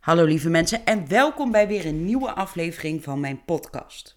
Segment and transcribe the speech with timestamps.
[0.00, 4.16] Hallo lieve mensen en welkom bij weer een nieuwe aflevering van mijn podcast.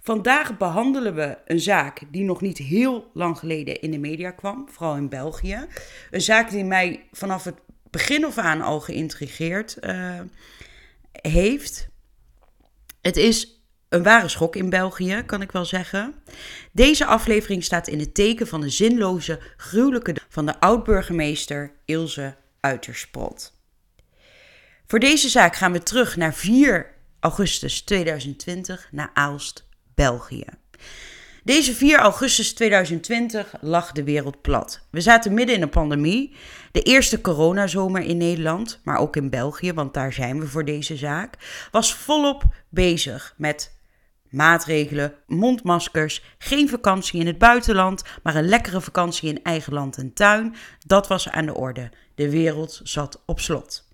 [0.00, 4.66] Vandaag behandelen we een zaak die nog niet heel lang geleden in de media kwam,
[4.70, 5.66] vooral in België.
[6.10, 7.54] Een zaak die mij vanaf het
[7.90, 10.20] begin af aan al geïntrigeerd uh,
[11.12, 11.88] heeft.
[13.00, 16.14] Het is een ware schok in België, kan ik wel zeggen.
[16.72, 23.59] Deze aflevering staat in het teken van de zinloze, gruwelijke van de oud-burgemeester Ilse Uitersprot.
[24.90, 30.44] Voor deze zaak gaan we terug naar 4 augustus 2020 naar Aalst, België.
[31.44, 34.86] Deze 4 augustus 2020 lag de wereld plat.
[34.90, 36.36] We zaten midden in een pandemie,
[36.72, 40.96] de eerste coronazomer in Nederland, maar ook in België, want daar zijn we voor deze
[40.96, 41.34] zaak,
[41.70, 43.76] was volop bezig met
[44.30, 50.12] maatregelen, mondmaskers, geen vakantie in het buitenland, maar een lekkere vakantie in eigen land en
[50.12, 50.54] tuin.
[50.86, 51.90] Dat was aan de orde.
[52.14, 53.88] De wereld zat op slot.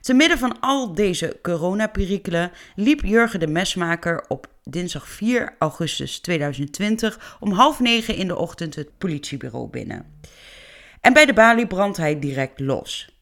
[0.00, 7.36] Te midden van al deze coronaperikelen liep Jurgen de Mesmaker op dinsdag 4 augustus 2020
[7.40, 10.20] om half negen in de ochtend het politiebureau binnen.
[11.00, 13.18] En bij de balie brandt hij direct los.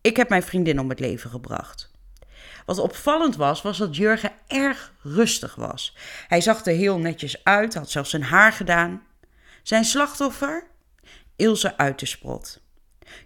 [0.00, 1.90] Ik heb mijn vriendin om het leven gebracht.
[2.66, 5.96] Wat opvallend was, was dat Jurgen erg rustig was.
[6.28, 9.02] Hij zag er heel netjes uit, had zelfs zijn haar gedaan.
[9.62, 10.66] Zijn slachtoffer?
[11.36, 12.60] Ilse Uitersprot.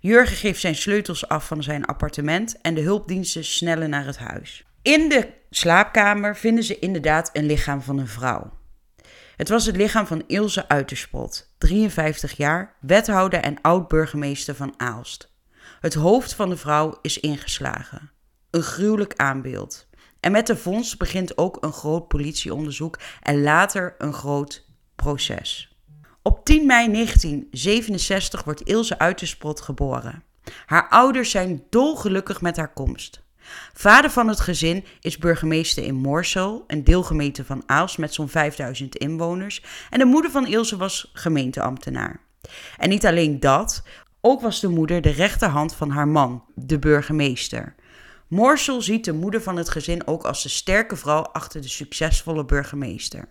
[0.00, 4.64] Jurgen geeft zijn sleutels af van zijn appartement en de hulpdiensten snellen naar het huis.
[4.82, 8.58] In de slaapkamer vinden ze inderdaad een lichaam van een vrouw.
[9.36, 15.32] Het was het lichaam van Ilse Uiterspot, 53 jaar, wethouder en oud-burgemeester van Aalst.
[15.80, 18.10] Het hoofd van de vrouw is ingeslagen.
[18.50, 19.88] Een gruwelijk aanbeeld.
[20.20, 25.69] En met de vondst begint ook een groot politieonderzoek en later een groot proces.
[26.22, 30.22] Op 10 mei 1967 wordt Ilse Uitersprot geboren.
[30.66, 33.22] Haar ouders zijn dolgelukkig met haar komst.
[33.72, 38.96] Vader van het gezin is burgemeester in Moorsel, een deelgemeente van Aals met zo'n 5000
[38.96, 39.64] inwoners.
[39.90, 42.20] En de moeder van Ilse was gemeenteambtenaar.
[42.78, 43.82] En niet alleen dat,
[44.20, 47.74] ook was de moeder de rechterhand van haar man, de burgemeester.
[48.28, 52.44] Moorsel ziet de moeder van het gezin ook als de sterke vrouw achter de succesvolle
[52.44, 53.28] burgemeester.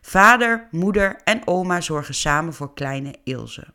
[0.00, 3.66] Vader, moeder en oma zorgen samen voor kleine Ilse.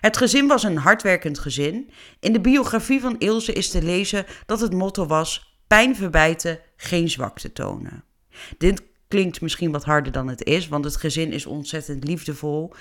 [0.00, 1.90] Het gezin was een hardwerkend gezin.
[2.20, 7.08] In de biografie van Ilse is te lezen dat het motto was: pijn verbijten, geen
[7.08, 8.04] zwakte tonen.
[8.58, 12.72] Dit klinkt misschien wat harder dan het is, want het gezin is ontzettend liefdevol.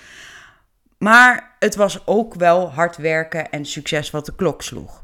[0.97, 5.01] Maar het was ook wel hard werken en succes wat de klok sloeg.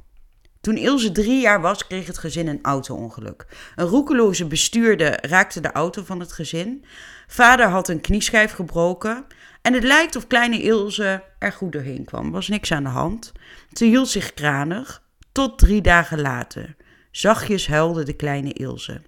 [0.65, 3.45] Toen Ilse drie jaar was, kreeg het gezin een auto-ongeluk.
[3.75, 6.85] Een roekeloze bestuurder raakte de auto van het gezin.
[7.27, 9.25] Vader had een knieschijf gebroken.
[9.61, 12.25] En het lijkt of kleine Ilse er goed doorheen kwam.
[12.25, 13.31] Er was niks aan de hand.
[13.73, 15.03] Ze hield zich kranig.
[15.31, 16.75] Tot drie dagen later.
[17.11, 19.01] Zachtjes huilde de kleine Ilse.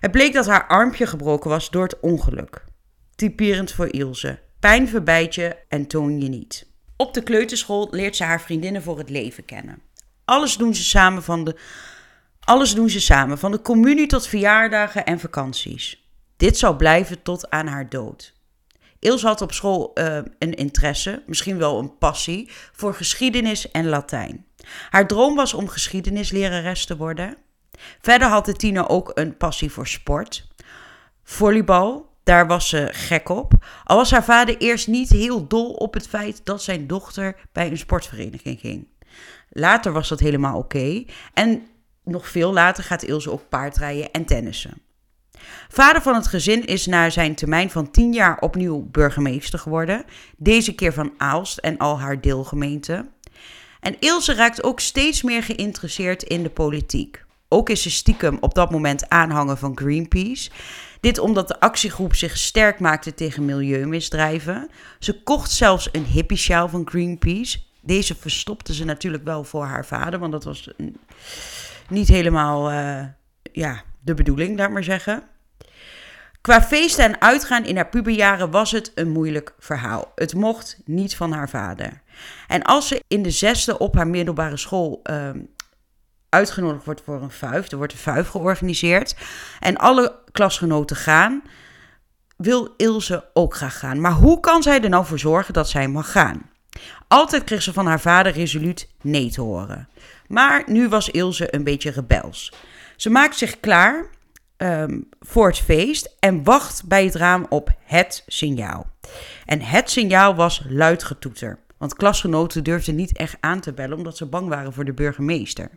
[0.00, 2.64] Het bleek dat haar armpje gebroken was door het ongeluk.
[3.14, 4.38] Typerend voor Ilse.
[4.60, 6.66] Pijn verbijt je en toon je niet.
[6.96, 9.87] Op de kleuterschool leert ze haar vriendinnen voor het leven kennen.
[10.28, 11.56] Alles doen ze samen van de,
[12.40, 16.08] alles doen ze samen, van de communie tot verjaardagen en vakanties.
[16.36, 18.34] Dit zal blijven tot aan haar dood.
[18.98, 24.46] Ilse had op school uh, een interesse, misschien wel een passie, voor geschiedenis en Latijn.
[24.90, 27.36] Haar droom was om geschiedenislerares te worden.
[28.00, 30.48] Verder had de tiener ook een passie voor sport.
[31.24, 33.52] Volleybal, daar was ze gek op.
[33.84, 37.70] Al was haar vader eerst niet heel dol op het feit dat zijn dochter bij
[37.70, 38.86] een sportvereniging ging.
[39.58, 41.04] Later was dat helemaal oké.
[41.34, 41.62] En
[42.04, 44.82] nog veel later gaat Ilse ook paardrijden en tennissen.
[45.68, 50.04] Vader van het gezin is na zijn termijn van 10 jaar opnieuw burgemeester geworden.
[50.36, 53.08] Deze keer van Aalst en al haar deelgemeenten.
[53.80, 57.24] En Ilse raakt ook steeds meer geïnteresseerd in de politiek.
[57.48, 60.50] Ook is ze stiekem op dat moment aanhanger van Greenpeace.
[61.00, 64.70] Dit omdat de actiegroep zich sterk maakte tegen milieumisdrijven.
[64.98, 67.58] Ze kocht zelfs een hippie-sjaal van Greenpeace.
[67.80, 70.70] Deze verstopte ze natuurlijk wel voor haar vader, want dat was
[71.88, 73.04] niet helemaal uh,
[73.52, 75.22] ja, de bedoeling, laat maar zeggen.
[76.40, 80.12] Qua feesten en uitgaan in haar puberjaren was het een moeilijk verhaal.
[80.14, 82.02] Het mocht niet van haar vader.
[82.46, 85.30] En als ze in de zesde op haar middelbare school uh,
[86.28, 89.16] uitgenodigd wordt voor een vuif, er wordt een vuif georganiseerd
[89.60, 91.42] en alle klasgenoten gaan,
[92.36, 94.00] wil Ilse ook graag gaan.
[94.00, 96.50] Maar hoe kan zij er nou voor zorgen dat zij mag gaan?
[97.08, 99.88] Altijd kreeg ze van haar vader resoluut nee te horen.
[100.26, 102.52] Maar nu was Ilse een beetje rebels.
[102.96, 104.06] Ze maakt zich klaar
[104.56, 108.86] um, voor het feest en wacht bij het raam op het signaal.
[109.44, 111.58] En het signaal was luid getoeter.
[111.78, 115.70] Want klasgenoten durfden niet echt aan te bellen omdat ze bang waren voor de burgemeester.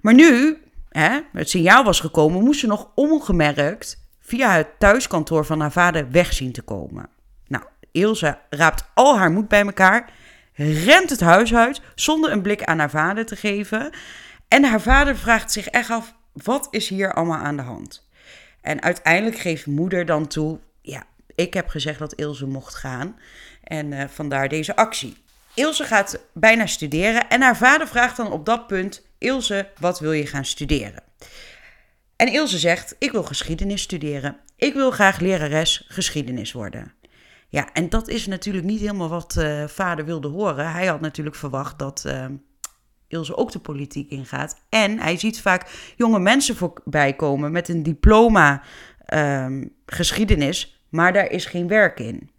[0.00, 0.58] Maar nu
[0.88, 6.10] hè, het signaal was gekomen, moest ze nog ongemerkt via het thuiskantoor van haar vader
[6.10, 7.08] weg zien te komen.
[7.92, 10.10] Ilse raapt al haar moed bij elkaar,
[10.54, 13.90] rent het huis uit zonder een blik aan haar vader te geven.
[14.48, 18.08] En haar vader vraagt zich echt af: wat is hier allemaal aan de hand?
[18.60, 21.02] En uiteindelijk geeft moeder dan toe: ja,
[21.34, 23.18] ik heb gezegd dat Ilse mocht gaan.
[23.62, 25.16] En uh, vandaar deze actie.
[25.54, 30.12] Ilse gaat bijna studeren en haar vader vraagt dan op dat punt: Ilse, wat wil
[30.12, 31.02] je gaan studeren?
[32.16, 34.36] En Ilse zegt: Ik wil geschiedenis studeren.
[34.56, 36.92] Ik wil graag lerares geschiedenis worden.
[37.52, 40.72] Ja, en dat is natuurlijk niet helemaal wat uh, vader wilde horen.
[40.72, 42.24] Hij had natuurlijk verwacht dat uh,
[43.08, 44.62] Ilse ook de politiek ingaat.
[44.68, 48.62] En hij ziet vaak jonge mensen voorbij komen met een diploma
[49.14, 49.46] uh,
[49.86, 52.30] geschiedenis, maar daar is geen werk in.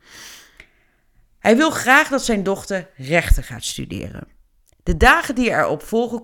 [1.39, 4.27] Hij wil graag dat zijn dochter rechten gaat studeren.
[4.83, 6.23] De dagen die erop volgen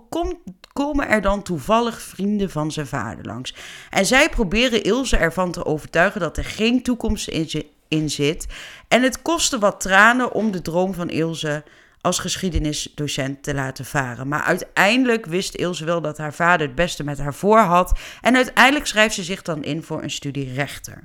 [0.74, 3.56] komen er dan toevallig vrienden van zijn vader langs.
[3.90, 7.48] En zij proberen Ilse ervan te overtuigen dat er geen toekomst in
[7.90, 8.48] zit.
[8.88, 11.64] En het kostte wat tranen om de droom van Ilse
[12.02, 14.28] als geschiedenisdocent te laten varen.
[14.28, 18.00] Maar uiteindelijk wist Ilse wel dat haar vader het beste met haar voor had.
[18.22, 21.04] En uiteindelijk schrijft ze zich dan in voor een studie rechter.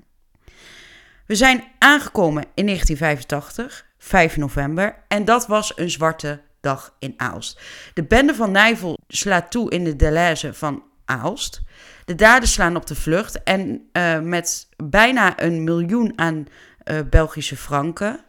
[1.27, 4.97] We zijn aangekomen in 1985, 5 november.
[5.09, 7.61] En dat was een zwarte dag in Aalst.
[7.95, 11.63] De bende van Nijvel slaat toe in de Deleuze van Aalst.
[12.05, 16.47] De daders slaan op de vlucht en uh, met bijna een miljoen aan
[16.85, 18.21] uh, Belgische franken.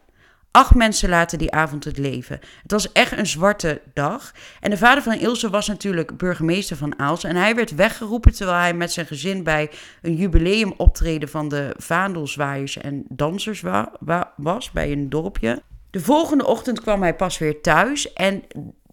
[0.50, 2.40] Acht mensen laten die avond het leven.
[2.62, 4.32] Het was echt een zwarte dag.
[4.60, 7.24] En de vader van Ilse was natuurlijk burgemeester van Aalst.
[7.24, 9.70] En hij werd weggeroepen terwijl hij met zijn gezin bij
[10.02, 15.62] een jubileumoptreden van de vaandelzwaaiers en dansers wa wa was bij een dorpje.
[15.90, 18.44] De volgende ochtend kwam hij pas weer thuis en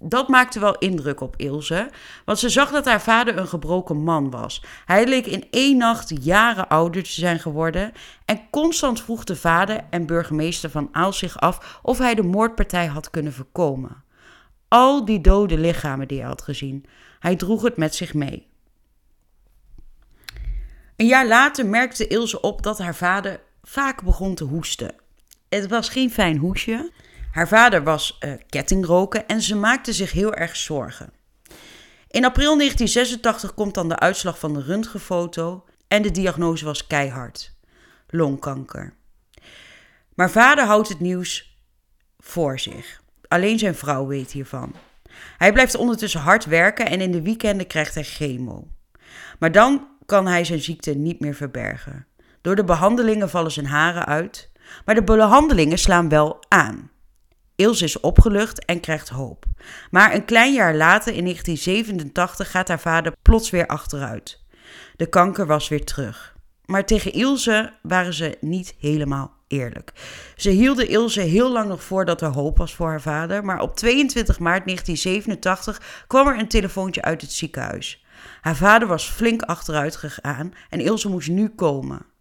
[0.03, 1.89] dat maakte wel indruk op Ilse,
[2.25, 4.63] want ze zag dat haar vader een gebroken man was.
[4.85, 7.91] Hij leek in één nacht jaren ouder te zijn geworden
[8.25, 12.85] en constant vroeg de vader en burgemeester van Aal zich af of hij de moordpartij
[12.85, 14.03] had kunnen voorkomen.
[14.67, 16.85] Al die dode lichamen die hij had gezien,
[17.19, 18.47] hij droeg het met zich mee.
[20.95, 24.95] Een jaar later merkte Ilse op dat haar vader vaak begon te hoesten.
[25.49, 26.91] Het was geen fijn hoesje.
[27.33, 31.13] Haar vader was uh, kettingroken en ze maakte zich heel erg zorgen.
[32.07, 37.55] In april 1986 komt dan de uitslag van de röntgenfoto en de diagnose was keihard:
[38.07, 38.93] longkanker.
[40.15, 41.57] Maar vader houdt het nieuws
[42.19, 43.01] voor zich.
[43.27, 44.75] Alleen zijn vrouw weet hiervan.
[45.37, 48.67] Hij blijft ondertussen hard werken en in de weekenden krijgt hij chemo.
[49.39, 52.07] Maar dan kan hij zijn ziekte niet meer verbergen.
[52.41, 54.51] Door de behandelingen vallen zijn haren uit,
[54.85, 56.91] maar de behandelingen slaan wel aan.
[57.55, 59.45] Ilse is opgelucht en krijgt hoop.
[59.91, 64.43] Maar een klein jaar later, in 1987, gaat haar vader plots weer achteruit.
[64.95, 66.35] De kanker was weer terug.
[66.65, 69.91] Maar tegen Ilse waren ze niet helemaal eerlijk.
[70.35, 73.61] Ze hielden Ilse heel lang nog voor dat er hoop was voor haar vader, maar
[73.61, 78.05] op 22 maart 1987 kwam er een telefoontje uit het ziekenhuis.
[78.41, 82.11] Haar vader was flink achteruit gegaan en Ilse moest nu komen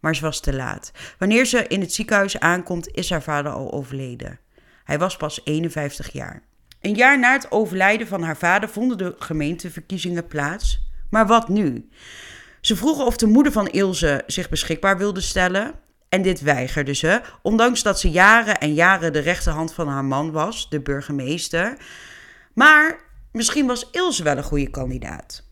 [0.00, 0.92] maar ze was te laat.
[1.18, 4.40] Wanneer ze in het ziekenhuis aankomt, is haar vader al overleden.
[4.88, 6.42] Hij was pas 51 jaar.
[6.80, 10.80] Een jaar na het overlijden van haar vader vonden de gemeenteverkiezingen plaats.
[11.10, 11.88] Maar wat nu?
[12.60, 15.74] Ze vroegen of de moeder van Ilse zich beschikbaar wilde stellen.
[16.08, 20.30] En dit weigerde ze, ondanks dat ze jaren en jaren de rechterhand van haar man
[20.30, 21.76] was, de burgemeester.
[22.54, 23.00] Maar
[23.32, 25.44] misschien was Ilse wel een goede kandidaat.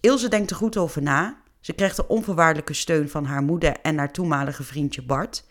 [0.00, 3.98] Ilse denkt er goed over na ze krijgt de onvoorwaardelijke steun van haar moeder en
[3.98, 5.44] haar toenmalige vriendje Bart.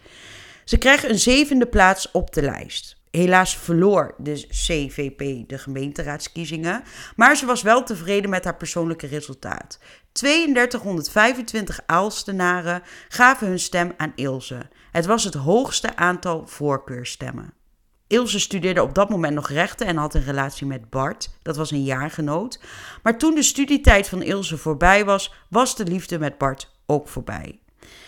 [0.63, 2.94] Ze krijgt een zevende plaats op de lijst.
[3.15, 6.84] Helaas verloor de CVP de gemeenteraadskiezingen,
[7.15, 9.79] maar ze was wel tevreden met haar persoonlijke resultaat.
[10.12, 14.69] 3225 Aalstenaren gaven hun stem aan Ilse.
[14.91, 17.53] Het was het hoogste aantal voorkeurstemmen.
[18.07, 21.38] Ilse studeerde op dat moment nog rechten en had een relatie met Bart.
[21.41, 22.60] Dat was een jaargenoot.
[23.03, 27.60] Maar toen de studietijd van Ilse voorbij was, was de liefde met Bart ook voorbij.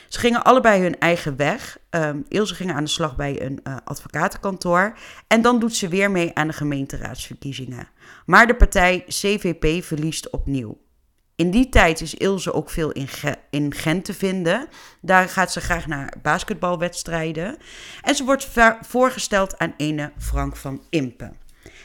[0.07, 1.77] Ze gingen allebei hun eigen weg.
[1.89, 4.97] Um, Ilse ging aan de slag bij een uh, advocatenkantoor.
[5.27, 7.87] En dan doet ze weer mee aan de gemeenteraadsverkiezingen.
[8.25, 10.77] Maar de partij CVP verliest opnieuw.
[11.35, 13.07] In die tijd is Ilse ook veel in,
[13.49, 14.67] in Gent te vinden.
[15.01, 17.57] Daar gaat ze graag naar basketbalwedstrijden.
[18.01, 18.49] En ze wordt
[18.81, 21.37] voorgesteld aan ene Frank van Impen.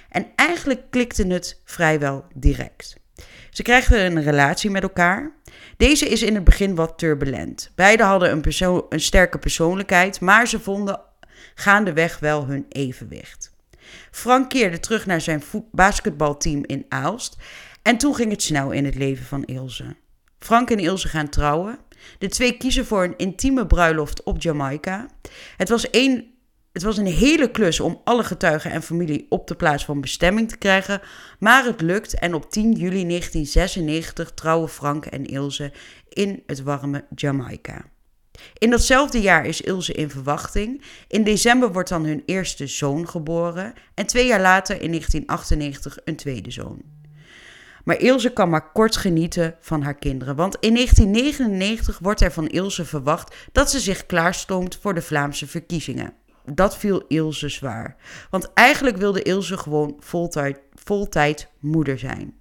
[0.09, 3.02] En eigenlijk klikte het vrijwel direct.
[3.53, 5.33] Ze krijgen een relatie met elkaar.
[5.77, 7.73] Deze is in het begin wat turbulent.
[7.75, 11.01] Beiden hadden een, een sterke persoonlijkheid, maar ze vonden
[11.55, 13.53] gaandeweg wel hun evenwicht.
[14.11, 17.37] Frank keerde terug naar zijn basketbalteam in Aalst
[17.83, 19.97] En toen ging het snel in het leven van Ilse.
[20.39, 21.79] Frank en Ilse gaan trouwen.
[22.19, 25.07] De twee kiezen voor een intieme bruiloft op Jamaica.
[25.57, 26.32] Het was, een,
[26.73, 30.49] het was een hele klus om alle getuigen en familie op de plaats van bestemming
[30.49, 31.01] te krijgen,
[31.39, 35.73] maar het lukt en op 10 juli 1996 trouwen Frank en Ilse
[36.09, 37.85] in het warme Jamaica.
[38.59, 40.83] In datzelfde jaar is Ilse in verwachting.
[41.09, 46.17] In december wordt dan hun eerste zoon geboren en twee jaar later in 1998 een
[46.17, 46.83] tweede zoon.
[47.85, 52.47] Maar Ilse kan maar kort genieten van haar kinderen, want in 1999 wordt er van
[52.47, 56.15] Ilse verwacht dat ze zich klaarstoomt voor de Vlaamse verkiezingen.
[56.45, 57.97] Dat viel Ilse zwaar,
[58.31, 62.35] want eigenlijk wilde Ilse gewoon voltijd, voltijd moeder zijn.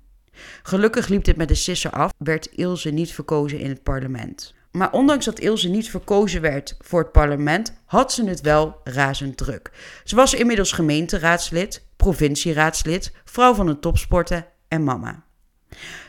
[0.64, 4.54] Gelukkig liep dit met de sisser af, werd Ilse niet verkozen in het parlement.
[4.72, 9.38] Maar ondanks dat Ilse niet verkozen werd voor het parlement, had ze het wel razend
[9.38, 9.72] druk.
[10.04, 15.24] Ze was inmiddels gemeenteraadslid, provincieraadslid, vrouw van een topsporter en mama.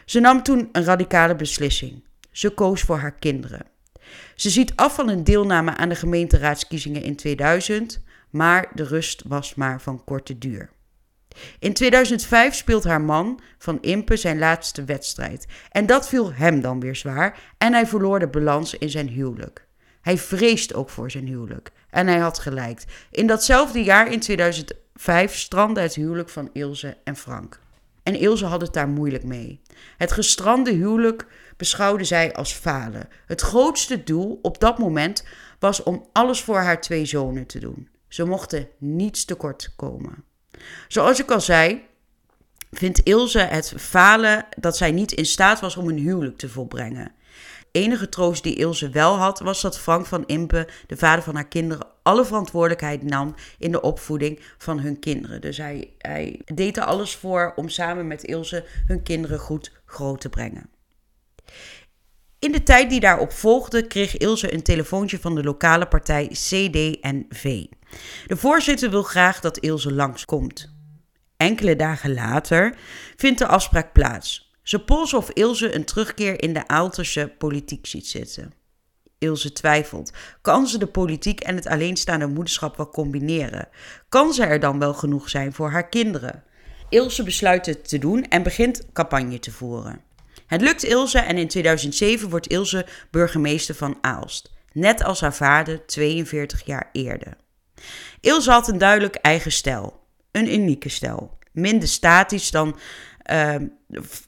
[0.05, 2.05] Ze nam toen een radicale beslissing.
[2.31, 3.72] Ze koos voor haar kinderen.
[4.35, 8.01] Ze ziet af van een deelname aan de gemeenteraadskiezingen in 2000,
[8.31, 10.71] maar de rust was maar van korte duur.
[11.59, 15.47] In 2005 speelt haar man van Impe zijn laatste wedstrijd.
[15.71, 19.67] En dat viel hem dan weer zwaar en hij verloor de balans in zijn huwelijk.
[20.01, 21.71] Hij vreest ook voor zijn huwelijk.
[21.91, 22.85] En hij had gelijk.
[23.11, 27.61] In datzelfde jaar, in 2005, strandde het huwelijk van Ilse en Frank.
[28.03, 29.61] En Ilse had het daar moeilijk mee.
[29.97, 31.27] Het gestrande huwelijk
[31.63, 33.09] beschouwde zij als falen.
[33.27, 35.25] Het grootste doel op dat moment
[35.59, 37.89] was om alles voor haar twee zonen te doen.
[38.09, 40.25] Ze mochten niets tekort komen.
[40.89, 41.83] Zoals ik al zei,
[42.71, 47.13] vindt Ilse het falen dat zij niet in staat was om een huwelijk te volbrengen.
[47.73, 51.49] Enige troost die Ilse wel had, was dat Frank van Impe, de vader van haar
[51.49, 55.41] kinderen, alle verantwoordelijkheid nam in de opvoeding van hun kinderen.
[55.41, 60.21] Dus hij, hij deed er alles voor om samen met Ilse hun kinderen goed groot
[60.21, 60.71] te brengen.
[62.39, 67.65] In de tijd die daarop volgde, kreeg Ilse een telefoontje van de lokale partij CD&V.
[68.27, 70.75] De voorzitter wil graag dat Ilse langskomt.
[71.37, 72.77] Enkele dagen later
[73.17, 74.53] vindt de afspraak plaats.
[74.63, 78.53] Ze polsen of Ilse een terugkeer in de Aalterse politiek ziet zitten.
[79.19, 80.13] Ilse twijfelt.
[80.41, 83.69] Kan ze de politiek en het alleenstaande moederschap wel combineren?
[84.09, 86.45] Kan ze er dan wel genoeg zijn voor haar kinderen?
[86.89, 90.01] Ilse besluit het te doen en begint campagne te voeren.
[90.53, 95.87] Het lukt Ilse en in 2007 wordt Ilse burgemeester van Aalst, net als haar vader
[95.87, 97.37] 42 jaar eerder.
[98.21, 102.79] Ilse had een duidelijk eigen stijl, een unieke stijl, minder statisch dan
[103.31, 103.57] uh,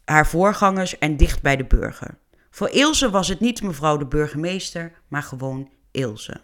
[0.05, 2.19] haar voorgangers en dicht bij de burger.
[2.51, 6.41] Voor Ilse was het niet mevrouw de burgemeester, maar gewoon Ilse.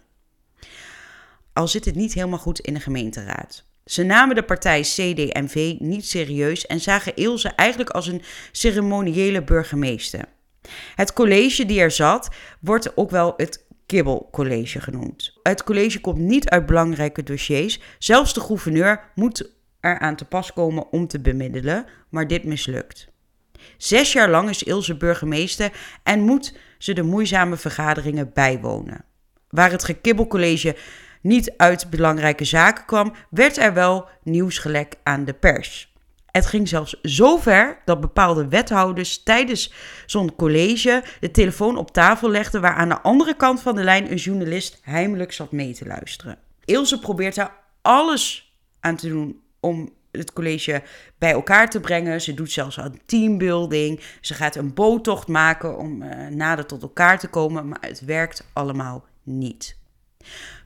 [1.53, 3.70] Al zit het niet helemaal goed in de gemeenteraad.
[3.91, 8.21] Ze namen de partij CD&V niet serieus en zagen Ilse eigenlijk als een
[8.51, 10.25] ceremoniële burgemeester.
[10.95, 12.29] Het college die er zat
[12.59, 15.39] wordt ook wel het Kibbelcollege genoemd.
[15.43, 17.79] Het college komt niet uit belangrijke dossiers.
[17.99, 23.07] Zelfs de gouverneur moet eraan te pas komen om te bemiddelen, maar dit mislukt.
[23.77, 25.71] Zes jaar lang is Ilse burgemeester
[26.03, 29.05] en moet ze de moeizame vergaderingen bijwonen.
[29.49, 30.75] Waar het gekibbelcollege
[31.21, 35.93] niet uit belangrijke zaken kwam, werd er wel nieuws gelekt aan de pers.
[36.31, 39.73] Het ging zelfs zo ver dat bepaalde wethouders tijdens
[40.05, 44.11] zo'n college de telefoon op tafel legden waar aan de andere kant van de lijn
[44.11, 46.37] een journalist heimelijk zat mee te luisteren.
[46.65, 47.51] Ilse probeert er
[47.81, 50.83] alles aan te doen om het college
[51.17, 52.21] bij elkaar te brengen.
[52.21, 54.01] Ze doet zelfs een teambuilding.
[54.21, 58.47] Ze gaat een boottocht maken om uh, nader tot elkaar te komen, maar het werkt
[58.53, 59.77] allemaal niet.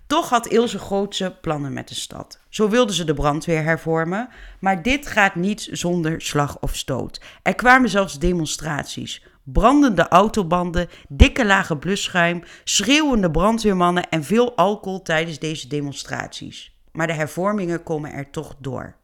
[0.07, 2.39] Toch had Ilse grootse plannen met de stad.
[2.49, 7.21] Zo wilde ze de brandweer hervormen, maar dit gaat niet zonder slag of stoot.
[7.43, 9.23] Er kwamen zelfs demonstraties.
[9.43, 16.75] Brandende autobanden, dikke lage blusschuim, schreeuwende brandweermannen en veel alcohol tijdens deze demonstraties.
[16.91, 18.95] Maar de hervormingen komen er toch door.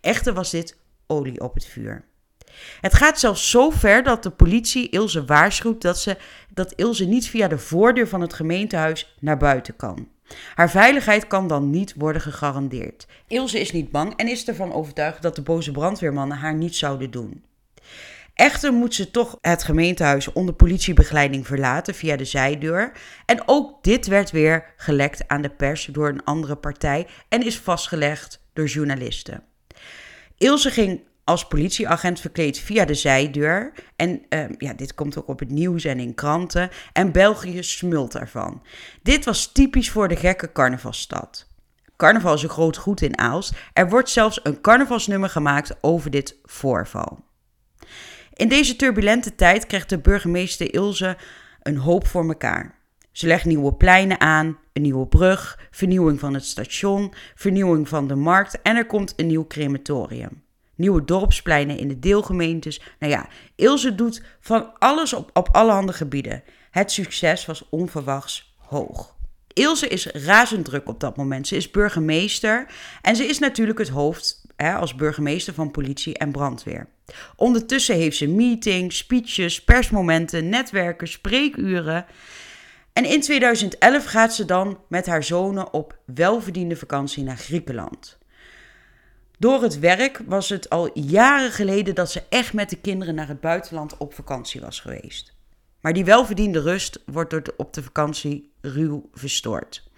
[0.00, 2.04] Echter was dit olie op het vuur.
[2.80, 6.16] Het gaat zelfs zo ver dat de politie Ilse waarschuwt dat, ze,
[6.52, 10.08] dat Ilse niet via de voordeur van het gemeentehuis naar buiten kan.
[10.54, 13.06] Haar veiligheid kan dan niet worden gegarandeerd.
[13.26, 17.10] Ilse is niet bang en is ervan overtuigd dat de boze brandweermannen haar niet zouden
[17.10, 17.44] doen.
[18.34, 22.92] Echter moet ze toch het gemeentehuis onder politiebegeleiding verlaten via de zijdeur.
[23.26, 27.58] En ook dit werd weer gelekt aan de pers door een andere partij en is
[27.58, 29.42] vastgelegd door journalisten.
[30.38, 33.72] Ilse ging als politieagent verkleed via de zijdeur.
[33.96, 36.70] En uh, ja, dit komt ook op het nieuws en in kranten.
[36.92, 38.62] En België smult ervan.
[39.02, 41.52] Dit was typisch voor de gekke carnavalstad.
[41.96, 43.52] Carnaval is een groot goed in Aalst.
[43.72, 47.24] Er wordt zelfs een carnavalsnummer gemaakt over dit voorval.
[48.32, 51.16] In deze turbulente tijd krijgt de burgemeester Ilse
[51.62, 52.78] een hoop voor elkaar.
[53.12, 58.14] Ze legt nieuwe pleinen aan, een nieuwe brug, vernieuwing van het station, vernieuwing van de
[58.14, 60.43] markt en er komt een nieuw crematorium.
[60.74, 62.80] Nieuwe dorpspleinen in de deelgemeentes.
[62.98, 66.42] Nou ja, Ilse doet van alles op, op allerhande gebieden.
[66.70, 69.14] Het succes was onverwachts hoog.
[69.52, 71.46] Ilse is razend druk op dat moment.
[71.46, 72.66] Ze is burgemeester
[73.02, 76.88] en ze is natuurlijk het hoofd hè, als burgemeester van politie en brandweer.
[77.36, 82.06] Ondertussen heeft ze meetings, speeches, persmomenten, netwerken, spreekuren.
[82.92, 88.18] En in 2011 gaat ze dan met haar zonen op welverdiende vakantie naar Griekenland.
[89.38, 93.28] Door het werk was het al jaren geleden dat ze echt met de kinderen naar
[93.28, 95.34] het buitenland op vakantie was geweest.
[95.80, 99.90] Maar die welverdiende rust wordt op de vakantie ruw verstoord.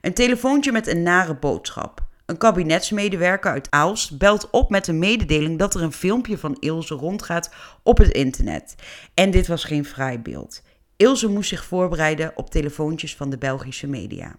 [0.00, 2.04] Een telefoontje met een nare boodschap.
[2.26, 6.94] Een kabinetsmedewerker uit Aalst belt op met een mededeling dat er een filmpje van Ilse
[6.94, 7.50] rondgaat
[7.82, 8.74] op het internet.
[9.14, 10.62] En dit was geen fraai beeld.
[10.96, 14.36] Ilse moest zich voorbereiden op telefoontjes van de Belgische media.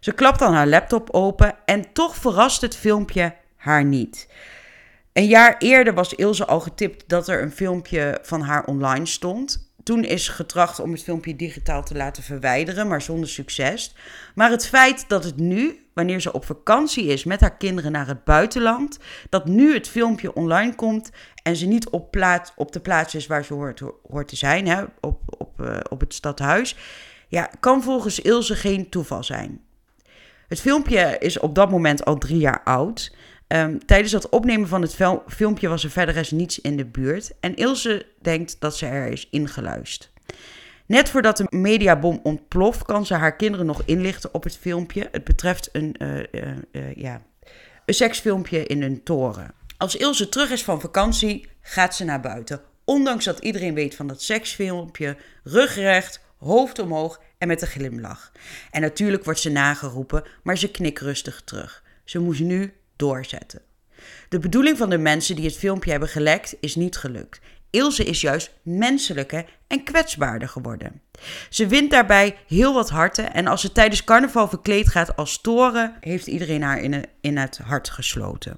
[0.00, 4.28] Ze klapt dan haar laptop open en toch verrast het filmpje haar niet.
[5.12, 9.72] Een jaar eerder was Ilse al getipt dat er een filmpje van haar online stond.
[9.82, 13.94] Toen is getracht om het filmpje digitaal te laten verwijderen, maar zonder succes.
[14.34, 18.06] Maar het feit dat het nu, wanneer ze op vakantie is met haar kinderen naar
[18.06, 21.10] het buitenland, dat nu het filmpje online komt
[21.42, 22.16] en ze niet op,
[22.56, 26.00] op de plaats is waar ze hoort, hoort te zijn, hè, op, op, uh, op
[26.00, 26.76] het stadhuis,
[27.28, 29.66] ja, kan volgens Ilse geen toeval zijn.
[30.48, 33.14] Het filmpje is op dat moment al drie jaar oud.
[33.48, 37.32] Um, tijdens het opnemen van het filmpje was er verder niets in de buurt.
[37.40, 40.10] En Ilse denkt dat ze er is ingeluisterd.
[40.86, 45.08] Net voordat de mediabom ontploft, kan ze haar kinderen nog inlichten op het filmpje.
[45.12, 47.22] Het betreft een, uh, ja,
[47.84, 49.54] een seksfilmpje in een toren.
[49.76, 52.60] Als Ilse terug is van vakantie, gaat ze naar buiten.
[52.84, 58.32] Ondanks dat iedereen weet van dat seksfilmpje, rugrecht, hoofd omhoog en met een glimlach.
[58.70, 61.82] En natuurlijk wordt ze nageroepen, maar ze knikt rustig terug.
[62.04, 63.62] Ze moest nu doorzetten.
[64.28, 67.40] De bedoeling van de mensen die het filmpje hebben gelekt is niet gelukt.
[67.70, 71.00] Ilse is juist menselijker en kwetsbaarder geworden.
[71.50, 75.96] Ze wint daarbij heel wat harten en als ze tijdens carnaval verkleed gaat als toren,
[76.00, 76.80] heeft iedereen haar
[77.20, 78.56] in, het hart gesloten.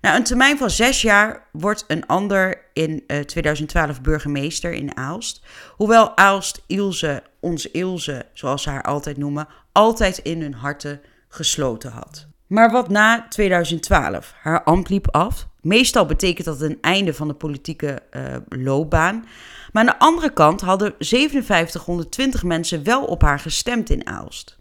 [0.00, 5.42] Na een termijn van zes jaar wordt een ander in 2012 eh, burgemeester in Aalst.
[5.76, 11.90] Hoewel Aalst Ilse, ons Ilse, zoals ze haar altijd noemen, altijd in hun harten gesloten
[11.90, 12.26] had.
[12.46, 14.34] Maar wat na 2012?
[14.42, 15.48] Haar ambt liep af.
[15.60, 19.24] Meestal betekent dat een einde van de politieke uh, loopbaan.
[19.72, 24.58] Maar aan de andere kant hadden 5720 mensen wel op haar gestemd in Aalst.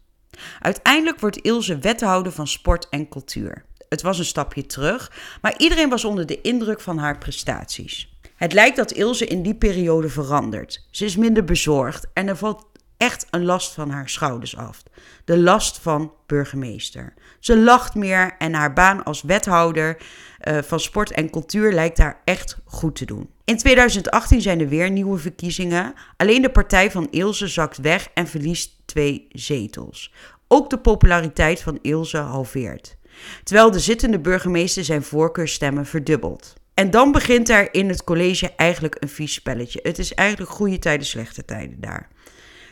[0.59, 3.65] Uiteindelijk wordt Ilse wethouder van sport en cultuur.
[3.89, 8.17] Het was een stapje terug, maar iedereen was onder de indruk van haar prestaties.
[8.35, 10.87] Het lijkt dat Ilse in die periode verandert.
[10.91, 12.65] Ze is minder bezorgd en er valt
[12.97, 14.83] echt een last van haar schouders af.
[15.25, 17.13] De last van burgemeester.
[17.39, 22.21] Ze lacht meer en haar baan als wethouder uh, van sport en cultuur lijkt haar
[22.25, 23.29] echt goed te doen.
[23.43, 25.93] In 2018 zijn er weer nieuwe verkiezingen.
[26.17, 30.13] Alleen de partij van Ilse zakt weg en verliest twee zetels.
[30.47, 32.97] Ook de populariteit van Ilse halveert.
[33.43, 36.53] Terwijl de zittende burgemeester zijn voorkeurstemmen verdubbelt.
[36.73, 39.79] En dan begint er in het college eigenlijk een vies spelletje.
[39.83, 42.07] Het is eigenlijk goede tijden, slechte tijden daar.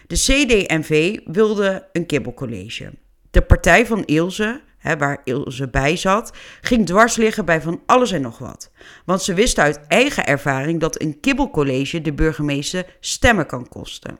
[0.07, 2.93] De CD&V wilde een kibbelcollege.
[3.31, 6.31] De partij van Ilse, hè, waar Ilse bij zat,
[6.61, 8.71] ging dwars liggen bij van alles en nog wat.
[9.05, 14.19] Want ze wisten uit eigen ervaring dat een kibbelcollege de burgemeester stemmen kan kosten.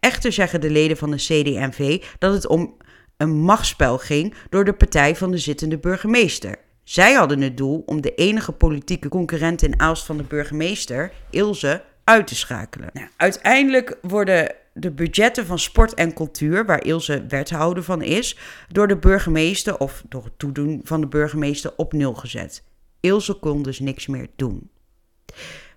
[0.00, 2.76] Echter zeggen de leden van de CD&V dat het om
[3.18, 6.56] een machtsspel ging door de partij van de zittende burgemeester.
[6.84, 11.82] Zij hadden het doel om de enige politieke concurrent in Aalst van de burgemeester, Ilse,
[12.04, 12.90] uit te schakelen.
[12.92, 18.36] Nou, uiteindelijk worden de budgetten van sport en cultuur, waar Ilse wethouder van is,
[18.68, 22.62] door de burgemeester of door het toedoen van de burgemeester op nul gezet.
[23.00, 24.70] Ilse kon dus niks meer doen.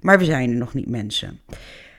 [0.01, 1.39] Maar we zijn er nog niet mensen.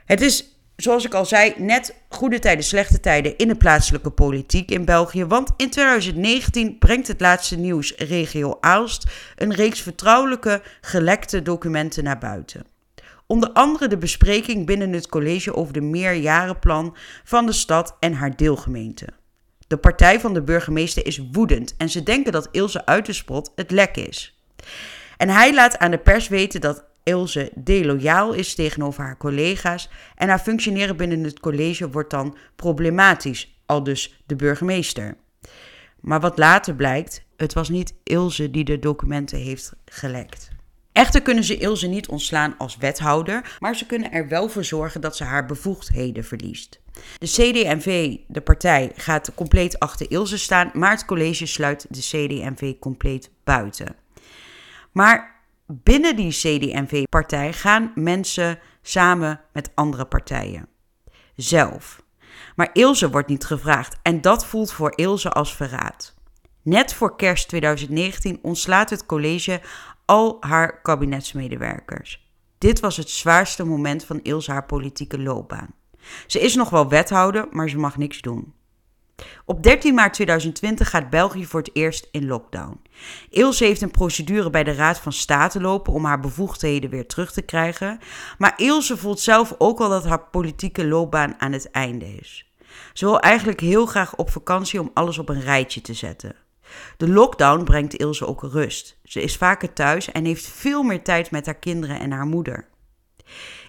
[0.05, 4.70] Het is, zoals ik al zei, net goede tijden, slechte tijden in de plaatselijke politiek
[4.70, 5.25] in België.
[5.25, 12.18] Want in 2019 brengt het laatste nieuws regio Aalst een reeks vertrouwelijke gelekte documenten naar
[12.18, 12.66] buiten.
[13.27, 18.37] Onder andere de bespreking binnen het college over de meerjarenplan van de stad en haar
[18.37, 19.07] deelgemeente.
[19.66, 23.96] De partij van de burgemeester is woedend en ze denken dat Ilse Uiterspot het lek
[23.96, 24.42] is.
[25.16, 30.28] En hij laat aan de pers weten dat Ilse deloyaal is tegenover haar collega's en
[30.28, 35.16] haar functioneren binnen het college wordt dan problematisch, al dus de burgemeester.
[36.00, 40.50] Maar wat later blijkt, het was niet Ilse die de documenten heeft gelekt.
[40.92, 45.00] Echter kunnen ze Ilse niet ontslaan als wethouder, maar ze kunnen er wel voor zorgen
[45.00, 46.80] dat ze haar bevoegdheden verliest.
[47.18, 52.78] De CD&V, de partij, gaat compleet achter Ilse staan, maar het college sluit de CD&V
[52.78, 53.94] compleet buiten.
[54.92, 55.41] Maar
[55.82, 60.68] binnen die CD&V-partij gaan mensen samen met andere partijen.
[61.37, 62.02] Zelf.
[62.56, 66.14] Maar Ilse wordt niet gevraagd en dat voelt voor Ilse als verraad.
[66.62, 69.61] Net voor kerst 2019 ontslaat het college
[70.04, 72.30] al haar kabinetsmedewerkers.
[72.58, 75.74] Dit was het zwaarste moment van Ilse haar politieke loopbaan.
[76.26, 78.54] Ze is nog wel wethouder, maar ze mag niks doen.
[79.44, 82.81] Op 13 maart 2020 gaat België voor het eerst in lockdown.
[83.31, 87.33] Ilse heeft een procedure bij de Raad van State lopen om haar bevoegdheden weer terug
[87.33, 87.98] te krijgen.
[88.38, 92.51] Maar Ilse voelt zelf ook al dat haar politieke loopbaan aan het einde is.
[92.92, 96.37] Ze wil eigenlijk heel graag op vakantie om alles op een rijtje te zetten.
[96.96, 98.98] De lockdown brengt Ilse ook rust.
[99.05, 102.68] Ze is vaker thuis en heeft veel meer tijd met haar kinderen en haar moeder.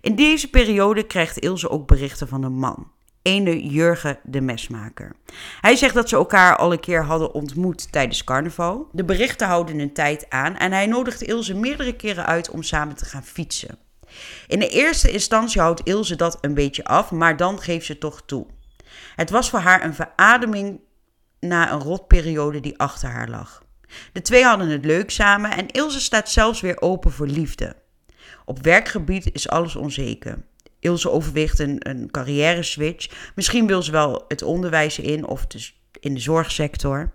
[0.01, 2.91] In deze periode krijgt Ilse ook berichten van een man.
[3.23, 5.11] Ene Jurgen de mesmaker.
[5.61, 8.89] Hij zegt dat ze elkaar al een keer hadden ontmoet tijdens carnaval.
[8.91, 12.95] De berichten houden een tijd aan en hij nodigt Ilse meerdere keren uit om samen
[12.95, 13.77] te gaan fietsen.
[14.47, 18.21] In de eerste instantie houdt Ilse dat een beetje af, maar dan geeft ze toch
[18.25, 18.45] toe.
[19.15, 20.79] Het was voor haar een verademing
[21.39, 23.63] na een rotperiode die achter haar lag.
[24.13, 27.75] De twee hadden het leuk samen en Ilse staat zelfs weer open voor liefde.
[28.45, 30.43] Op werkgebied is alles onzeker.
[30.83, 33.31] Ilse overweegt een, een carrière switch.
[33.35, 37.11] Misschien wil ze wel het onderwijs in of dus in de zorgsector.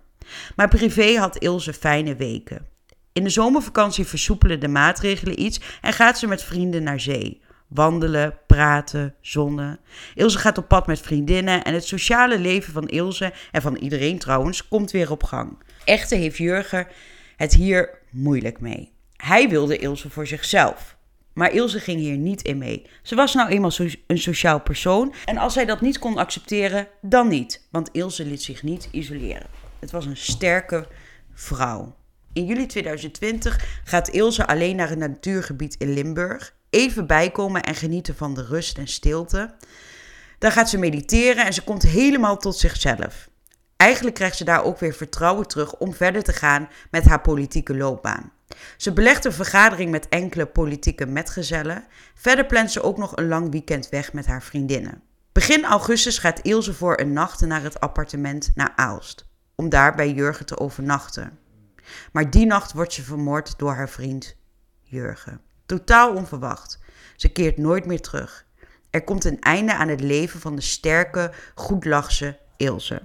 [0.55, 2.65] Maar privé had Ilse fijne weken.
[3.13, 7.41] In de zomervakantie versoepelen de maatregelen iets en gaat ze met vrienden naar zee.
[7.67, 9.79] Wandelen, praten, zonnen.
[10.15, 14.19] Ilse gaat op pad met vriendinnen en het sociale leven van Ilse en van iedereen
[14.19, 15.57] trouwens komt weer op gang.
[15.85, 16.87] Echter heeft Jurgen
[17.35, 18.91] het hier moeilijk mee.
[19.15, 20.97] Hij wilde Ilse voor zichzelf.
[21.33, 22.85] Maar Ilse ging hier niet in mee.
[23.03, 23.71] Ze was nou eenmaal
[24.07, 27.67] een sociaal persoon en als hij dat niet kon accepteren, dan niet.
[27.71, 29.47] Want Ilse liet zich niet isoleren.
[29.79, 30.87] Het was een sterke
[31.33, 31.95] vrouw.
[32.33, 36.53] In juli 2020 gaat Ilse alleen naar een natuurgebied in Limburg.
[36.69, 39.53] Even bijkomen en genieten van de rust en stilte.
[40.39, 43.29] Dan gaat ze mediteren en ze komt helemaal tot zichzelf.
[43.77, 47.77] Eigenlijk krijgt ze daar ook weer vertrouwen terug om verder te gaan met haar politieke
[47.77, 48.31] loopbaan.
[48.77, 51.87] Ze belegt een vergadering met enkele politieke metgezellen.
[52.13, 55.01] Verder plant ze ook nog een lang weekend weg met haar vriendinnen.
[55.31, 60.11] Begin augustus gaat Ilse voor een nacht naar het appartement naar Aalst, om daar bij
[60.11, 61.39] Jurgen te overnachten.
[62.11, 64.35] Maar die nacht wordt ze vermoord door haar vriend
[64.81, 65.41] Jurgen.
[65.65, 66.79] Totaal onverwacht.
[67.15, 68.45] Ze keert nooit meer terug.
[68.89, 73.01] Er komt een einde aan het leven van de sterke, goedlachse Ilse.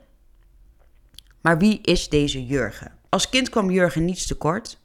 [1.40, 2.92] Maar wie is deze Jurgen?
[3.09, 4.78] Als kind kwam Jurgen niets tekort.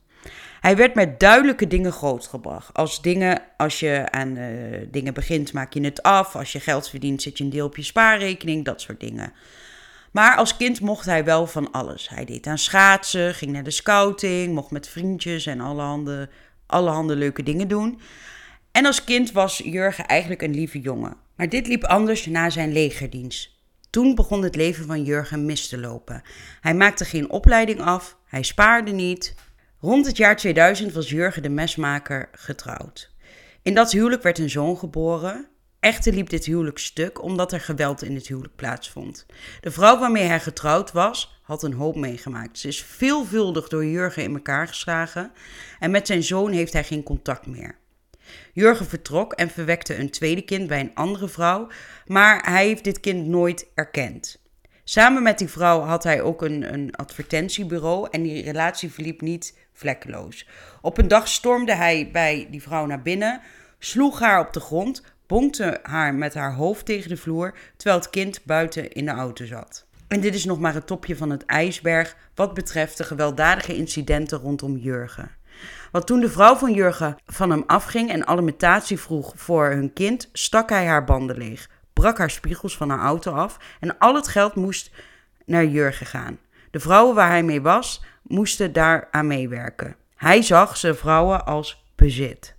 [0.59, 2.73] Hij werd met duidelijke dingen grootgebracht.
[2.73, 4.47] Als dingen, als je aan uh,
[4.91, 6.35] dingen begint, maak je het af.
[6.35, 9.33] Als je geld verdient, zet je een deel op je spaarrekening, dat soort dingen.
[10.11, 12.09] Maar als kind mocht hij wel van alles.
[12.09, 16.29] Hij deed aan schaatsen, ging naar de scouting, mocht met vriendjes en allerhande,
[16.65, 17.99] allerhande leuke dingen doen.
[18.71, 21.15] En als kind was Jurgen eigenlijk een lieve jongen.
[21.35, 23.57] Maar dit liep anders na zijn legerdienst.
[23.89, 26.21] Toen begon het leven van Jurgen mis te lopen.
[26.61, 29.35] Hij maakte geen opleiding af, hij spaarde niet,
[29.81, 33.11] Rond het jaar 2000 was Jurgen de mesmaker getrouwd.
[33.61, 35.47] In dat huwelijk werd een zoon geboren.
[35.79, 39.25] Echter liep dit huwelijk stuk omdat er geweld in het huwelijk plaatsvond.
[39.61, 42.59] De vrouw waarmee hij getrouwd was, had een hoop meegemaakt.
[42.59, 45.31] Ze is veelvuldig door Jurgen in elkaar geslagen
[45.79, 47.77] en met zijn zoon heeft hij geen contact meer.
[48.53, 51.67] Jurgen vertrok en verwekte een tweede kind bij een andere vrouw,
[52.05, 54.41] maar hij heeft dit kind nooit erkend.
[54.83, 59.53] Samen met die vrouw had hij ook een, een advertentiebureau en die relatie verliep niet
[59.79, 60.47] vlekkeloos.
[60.81, 63.41] Op een dag stormde hij bij die vrouw naar binnen,
[63.79, 68.09] sloeg haar op de grond, bonkte haar met haar hoofd tegen de vloer, terwijl het
[68.09, 69.85] kind buiten in de auto zat.
[70.07, 74.37] En dit is nog maar het topje van het ijsberg wat betreft de gewelddadige incidenten
[74.37, 75.31] rondom Jurgen.
[75.91, 80.29] Want toen de vrouw van Jurgen van hem afging en alimentatie vroeg voor hun kind,
[80.33, 84.27] stak hij haar banden leeg, brak haar spiegels van haar auto af en al het
[84.27, 84.91] geld moest
[85.45, 86.39] naar Jurgen gaan.
[86.71, 89.95] De vrouwen waar hij mee was, moesten daar aan meewerken.
[90.15, 92.55] Hij zag zijn vrouwen als bezit.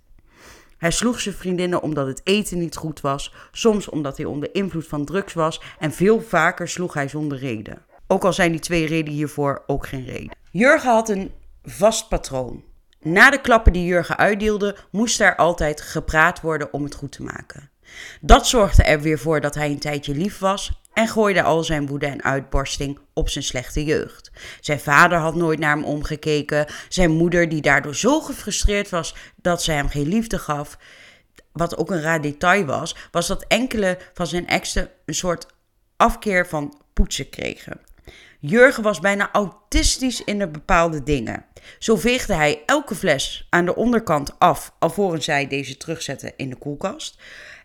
[0.77, 4.87] Hij sloeg zijn vriendinnen omdat het eten niet goed was, soms omdat hij onder invloed
[4.87, 7.85] van drugs was en veel vaker sloeg hij zonder reden.
[8.07, 10.35] Ook al zijn die twee redenen hiervoor ook geen reden.
[10.51, 11.31] Jurgen had een
[11.63, 12.63] vast patroon.
[12.99, 17.23] Na de klappen die Jurgen uitdeelde, moest er altijd gepraat worden om het goed te
[17.23, 17.69] maken.
[18.21, 21.87] Dat zorgde er weer voor dat hij een tijdje lief was en gooide al zijn
[21.87, 24.31] woede en uitbarsting op zijn slechte jeugd.
[24.59, 29.63] Zijn vader had nooit naar hem omgekeken, zijn moeder die daardoor zo gefrustreerd was dat
[29.63, 30.77] ze hem geen liefde gaf.
[31.51, 35.45] Wat ook een raar detail was, was dat enkele van zijn exen een soort
[35.97, 37.81] afkeer van poetsen kregen.
[38.39, 41.45] Jurgen was bijna autistisch in de bepaalde dingen.
[41.79, 46.55] Zo veegde hij elke fles aan de onderkant af, alvorens zij deze terugzette in de
[46.55, 47.21] koelkast.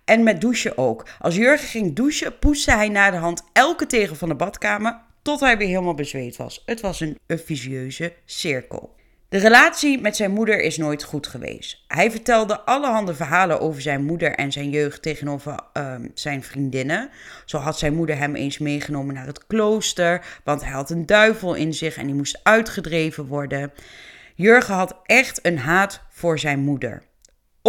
[0.06, 1.06] En met douchen ook.
[1.18, 5.40] Als Jurgen ging douchen, poetste hij naar de hand elke tegel van de badkamer tot
[5.40, 6.62] hij weer helemaal bezweet was.
[6.66, 8.94] Het was een, visieuze cirkel.
[9.28, 11.84] De relatie met zijn moeder is nooit goed geweest.
[11.88, 17.10] Hij vertelde allerhande verhalen over zijn moeder en zijn jeugd tegenover ehm, zijn vriendinnen.
[17.44, 21.54] Zo had zijn moeder hem eens meegenomen naar het klooster, want hij had een duivel
[21.54, 23.72] in zich en die moest uitgedreven worden.
[24.34, 27.02] Jurgen had echt een haat voor zijn moeder.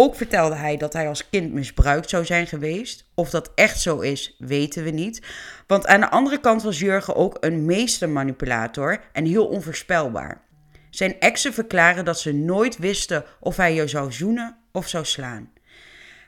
[0.00, 3.10] Ook vertelde hij dat hij als kind misbruikt zou zijn geweest.
[3.14, 5.22] Of dat echt zo is, weten we niet.
[5.66, 10.42] Want aan de andere kant was Jurgen ook een meestermanipulator en heel onvoorspelbaar.
[10.90, 15.52] Zijn exen verklaren dat ze nooit wisten of hij je zou zoenen of zou slaan.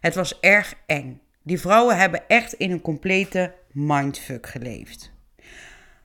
[0.01, 1.21] Het was erg eng.
[1.43, 5.13] Die vrouwen hebben echt in een complete mindfuck geleefd.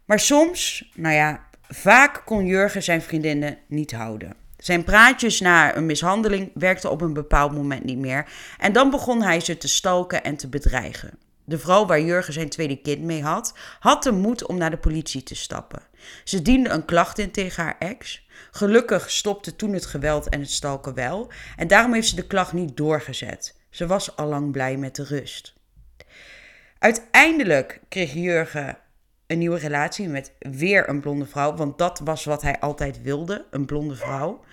[0.06, 4.45] Maar soms, nou ja, vaak kon Jurgen zijn vriendinnen niet houden.
[4.66, 8.26] Zijn praatjes na een mishandeling werkten op een bepaald moment niet meer
[8.58, 11.18] en dan begon hij ze te stalken en te bedreigen.
[11.44, 14.78] De vrouw waar Jurgen zijn tweede kind mee had, had de moed om naar de
[14.78, 15.82] politie te stappen.
[16.24, 18.28] Ze diende een klacht in tegen haar ex.
[18.52, 22.54] Gelukkig stopte toen het geweld en het stalken wel, en daarom heeft ze de klacht
[22.54, 23.56] niet doorgezet.
[23.70, 25.54] Ze was allang blij met de rust.
[26.80, 28.78] Uiteindelijk kreeg Jurgen
[29.28, 33.46] een nieuwe relatie met weer een blonde vrouw, want dat was wat hij altijd wilde,
[33.52, 34.44] een blonde vrouw.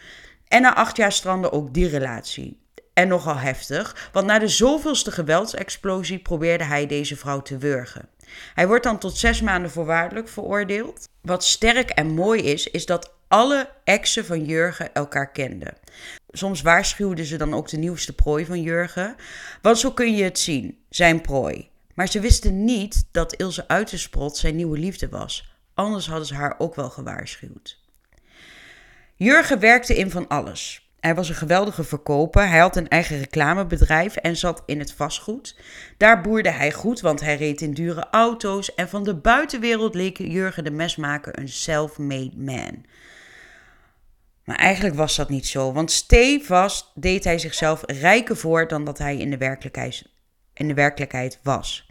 [0.48, 2.60] En na acht jaar strandde ook die relatie.
[2.92, 8.08] En nogal heftig, want na de zoveelste geweldsexplosie probeerde hij deze vrouw te wurgen.
[8.54, 11.08] Hij wordt dan tot zes maanden voorwaardelijk veroordeeld.
[11.20, 15.76] Wat sterk en mooi is, is dat alle exen van Jurgen elkaar kenden.
[16.30, 19.16] Soms waarschuwden ze dan ook de nieuwste prooi van Jurgen.
[19.62, 21.70] Want zo kun je het zien, zijn prooi.
[21.94, 25.56] Maar ze wisten niet dat Ilse Uitersprot zijn nieuwe liefde was.
[25.74, 27.80] Anders hadden ze haar ook wel gewaarschuwd.
[29.16, 30.90] Jurgen werkte in van alles.
[31.00, 32.48] Hij was een geweldige verkoper.
[32.48, 35.56] Hij had een eigen reclamebedrijf en zat in het vastgoed.
[35.96, 38.74] Daar boerde hij goed, want hij reed in dure auto's.
[38.74, 42.84] En van de buitenwereld leek Jurgen de mesmaker een self-made man.
[44.44, 48.98] Maar eigenlijk was dat niet zo, want stevast deed hij zichzelf rijker voor dan dat
[48.98, 50.06] hij in de werkelijkheid,
[50.54, 51.90] in de werkelijkheid was.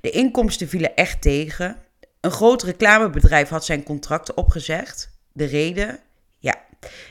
[0.00, 1.76] De inkomsten vielen echt tegen.
[2.20, 5.10] Een groot reclamebedrijf had zijn contracten opgezegd.
[5.32, 5.98] De reden?
[6.38, 6.54] Ja,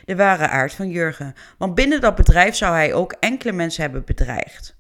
[0.06, 1.34] de ware aard van Jurgen.
[1.58, 4.76] Want binnen dat bedrijf zou hij ook enkele mensen hebben bedreigd.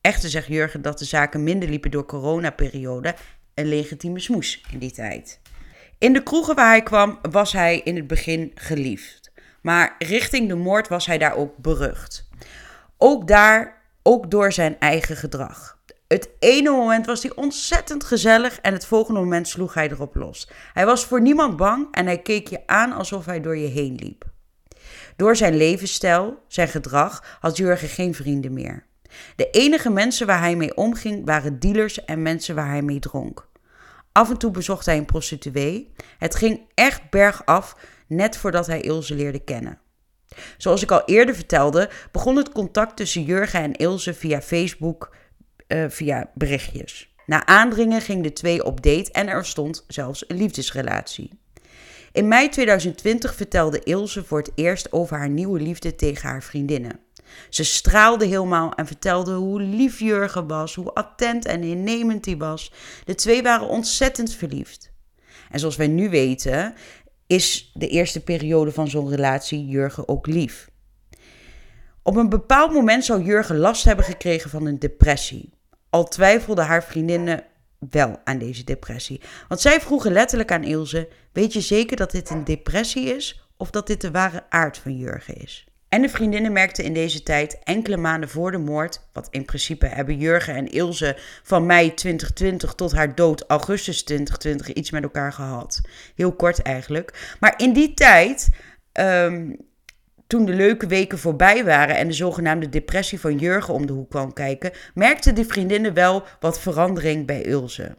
[0.00, 3.14] Echter zegt Jurgen dat de zaken minder liepen door coronaperiode.
[3.54, 5.40] Een legitieme smoes in die tijd.
[5.98, 9.32] In de kroegen waar hij kwam was hij in het begin geliefd.
[9.62, 12.28] Maar richting de moord was hij daar ook berucht.
[12.96, 15.78] Ook daar, ook door zijn eigen gedrag.
[16.06, 20.50] Het ene moment was hij ontzettend gezellig en het volgende moment sloeg hij erop los.
[20.72, 23.94] Hij was voor niemand bang en hij keek je aan alsof hij door je heen
[23.94, 24.24] liep.
[25.16, 28.86] Door zijn levensstijl, zijn gedrag, had Jurgen geen vrienden meer.
[29.36, 33.48] De enige mensen waar hij mee omging waren dealers en mensen waar hij mee dronk.
[34.12, 35.92] Af en toe bezocht hij een prostituee.
[36.18, 39.78] Het ging echt bergaf, net voordat hij Ilse leerde kennen.
[40.56, 45.16] Zoals ik al eerder vertelde, begon het contact tussen Jurgen en Ilse via Facebook,
[45.68, 47.14] uh, via berichtjes.
[47.26, 51.30] Na aandringen ging de twee op date en er ontstond zelfs een liefdesrelatie.
[52.12, 57.00] In mei 2020 vertelde Ilse voor het eerst over haar nieuwe liefde tegen haar vriendinnen.
[57.48, 62.72] Ze straalde helemaal en vertelde hoe lief Jurgen was, hoe attent en innemend hij was.
[63.04, 64.90] De twee waren ontzettend verliefd.
[65.50, 66.74] En zoals wij nu weten,
[67.30, 70.70] is de eerste periode van zo'n relatie Jurgen ook lief.
[72.02, 75.52] Op een bepaald moment zou Jurgen last hebben gekregen van een depressie.
[75.90, 77.44] Al twijfelden haar vriendinnen
[77.90, 79.20] wel aan deze depressie.
[79.48, 83.70] Want zij vroegen letterlijk aan Ilse: Weet je zeker dat dit een depressie is of
[83.70, 85.69] dat dit de ware aard van Jurgen is?
[85.90, 89.86] En de vriendinnen merkten in deze tijd, enkele maanden voor de moord, wat in principe
[89.86, 95.32] hebben Jurgen en Ilse van mei 2020 tot haar dood augustus 2020 iets met elkaar
[95.32, 95.80] gehad.
[96.14, 97.36] Heel kort eigenlijk.
[97.40, 98.48] Maar in die tijd
[99.00, 99.56] um,
[100.26, 104.10] toen de leuke weken voorbij waren en de zogenaamde depressie van Jurgen om de hoek
[104.10, 107.96] kwam kijken, merkten de vriendinnen wel wat verandering bij Ilse.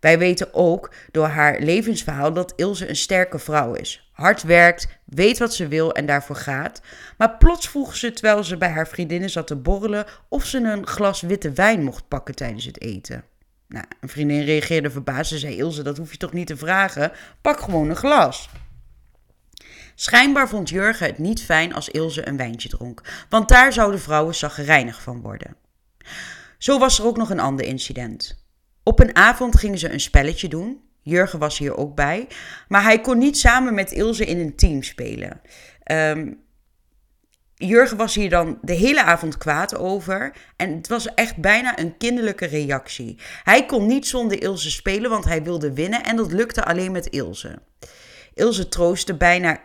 [0.00, 4.10] Wij weten ook door haar levensverhaal dat Ilse een sterke vrouw is.
[4.12, 6.80] Hard werkt, weet wat ze wil en daarvoor gaat.
[7.18, 10.86] Maar plots vroeg ze terwijl ze bij haar vriendinnen zat te borrelen of ze een
[10.86, 13.24] glas witte wijn mocht pakken tijdens het eten.
[13.68, 17.12] Nou, een vriendin reageerde verbaasd en zei: Ilse, dat hoef je toch niet te vragen?
[17.40, 18.48] Pak gewoon een glas.
[19.94, 24.34] Schijnbaar vond Jurgen het niet fijn als Ilse een wijntje dronk, want daar zouden vrouwen
[24.34, 25.56] zaggerijnig van worden.
[26.58, 28.45] Zo was er ook nog een ander incident.
[28.88, 30.80] Op een avond gingen ze een spelletje doen.
[31.02, 32.26] Jurgen was hier ook bij,
[32.68, 35.40] maar hij kon niet samen met Ilse in een team spelen.
[35.92, 36.44] Um,
[37.54, 40.36] Jurgen was hier dan de hele avond kwaad over.
[40.56, 43.18] En het was echt bijna een kinderlijke reactie.
[43.42, 46.04] Hij kon niet zonder Ilse spelen, want hij wilde winnen.
[46.04, 47.58] En dat lukte alleen met Ilse.
[48.34, 49.60] Ilse troostte bijna.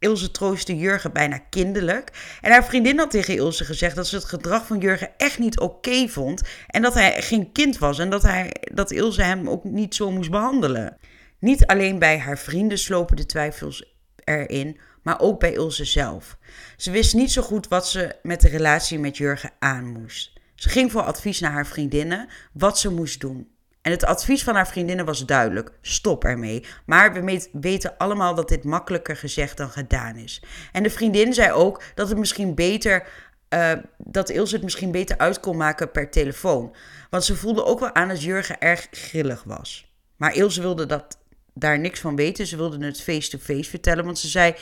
[0.00, 2.38] Ilse troostte Jurgen bijna kinderlijk.
[2.40, 5.58] En haar vriendin had tegen Ilse gezegd dat ze het gedrag van Jurgen echt niet
[5.58, 6.42] oké vond.
[6.66, 10.10] En dat hij geen kind was en dat, hij, dat Ilse hem ook niet zo
[10.10, 10.96] moest behandelen.
[11.38, 16.36] Niet alleen bij haar vrienden slopen de twijfels erin, maar ook bij Ilse zelf.
[16.76, 20.32] Ze wist niet zo goed wat ze met de relatie met Jurgen aan moest.
[20.54, 23.49] Ze ging voor advies naar haar vriendinnen wat ze moest doen.
[23.82, 26.64] En het advies van haar vriendinnen was duidelijk: stop ermee.
[26.86, 30.42] Maar we weten allemaal dat dit makkelijker gezegd dan gedaan is.
[30.72, 33.08] En de vriendin zei ook dat het misschien beter.
[33.54, 36.74] Uh, dat Ilse het misschien beter uit kon maken per telefoon.
[37.10, 39.92] Want ze voelde ook wel aan dat Jurgen erg grillig was.
[40.16, 41.18] Maar Ilse wilde dat,
[41.54, 42.46] daar niks van weten.
[42.46, 44.04] Ze wilde het face-to-face -face vertellen.
[44.04, 44.54] Want ze zei: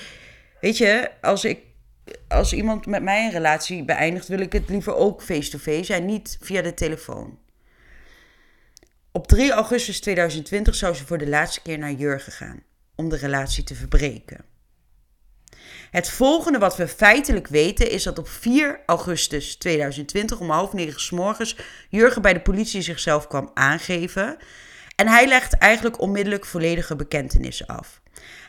[0.60, 1.60] Weet je, als, ik,
[2.28, 6.38] als iemand met mij een relatie beëindigt, wil ik het liever ook face-to-face en niet
[6.40, 7.38] via de telefoon.
[9.18, 12.62] Op 3 augustus 2020 zou ze voor de laatste keer naar Jurgen gaan
[12.94, 14.44] om de relatie te verbreken.
[15.90, 21.00] Het volgende wat we feitelijk weten is dat op 4 augustus 2020 om half negen
[21.00, 21.56] s morgens
[21.88, 24.36] Jurgen bij de politie zichzelf kwam aangeven.
[24.96, 28.00] En hij legt eigenlijk onmiddellijk volledige bekentenissen af.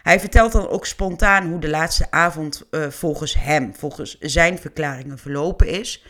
[0.03, 5.17] Hij vertelt dan ook spontaan hoe de laatste avond uh, volgens hem, volgens zijn verklaringen
[5.17, 6.03] verlopen is.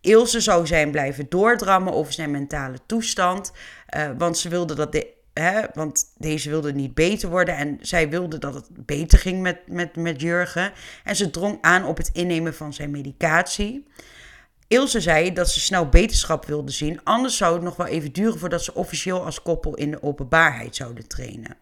[0.00, 3.52] Ilse zou zijn blijven doordrammen over zijn mentale toestand,
[3.96, 8.08] uh, want ze wilde dat de, hè, want deze wilde niet beter worden en zij
[8.08, 10.72] wilde dat het beter ging met, met, met Jurgen.
[11.04, 13.86] En ze drong aan op het innemen van zijn medicatie.
[14.68, 18.38] Ilse zei dat ze snel beterschap wilde zien, anders zou het nog wel even duren
[18.38, 21.56] voordat ze officieel als koppel in de openbaarheid zouden trainen.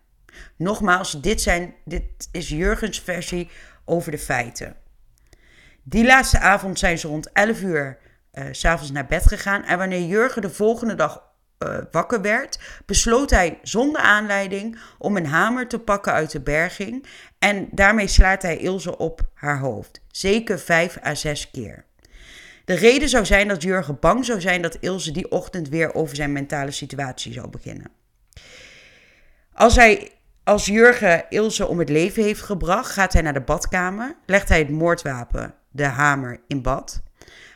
[0.57, 3.51] Nogmaals, dit, zijn, dit is Jurgens versie
[3.85, 4.77] over de feiten.
[5.83, 7.99] Die laatste avond zijn ze rond 11 uur
[8.33, 9.65] uh, s'avonds naar bed gegaan.
[9.65, 11.23] En wanneer Jurgen de volgende dag
[11.59, 17.07] uh, wakker werd, besloot hij zonder aanleiding om een hamer te pakken uit de berging.
[17.39, 20.01] En daarmee slaat hij Ilse op haar hoofd.
[20.11, 21.85] Zeker vijf à zes keer.
[22.65, 26.17] De reden zou zijn dat Jurgen bang zou zijn dat Ilse die ochtend weer over
[26.17, 27.91] zijn mentale situatie zou beginnen.
[29.53, 30.11] Als hij
[30.45, 34.59] als Jurgen Ilse om het leven heeft gebracht, gaat hij naar de badkamer, legt hij
[34.59, 37.03] het moordwapen, de hamer, in bad.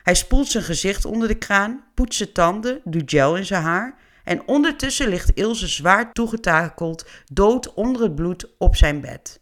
[0.03, 3.99] Hij spoelt zijn gezicht onder de kraan, poetst zijn tanden, doet gel in zijn haar.
[4.23, 9.39] En ondertussen ligt Ilse zwaar toegetakeld, dood onder het bloed op zijn bed.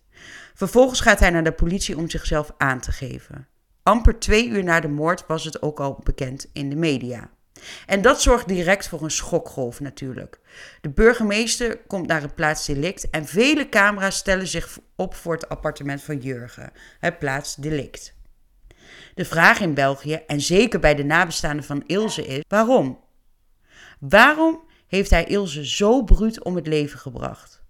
[0.53, 3.47] Vervolgens gaat hij naar de politie om zichzelf aan te geven.
[3.83, 7.29] Amper twee uur na de moord was het ook al bekend in de media.
[7.85, 10.39] En dat zorgt direct voor een schokgolf natuurlijk.
[10.81, 16.01] De burgemeester komt naar het plaatsdelict en vele camera's stellen zich op voor het appartement
[16.01, 18.17] van Jurgen, het plaatsdelict.
[19.19, 22.99] De vraag in België, en zeker bij de nabestaanden van Ilse, is: waarom?
[23.99, 27.63] Waarom heeft hij Ilse zo bruut om het leven gebracht?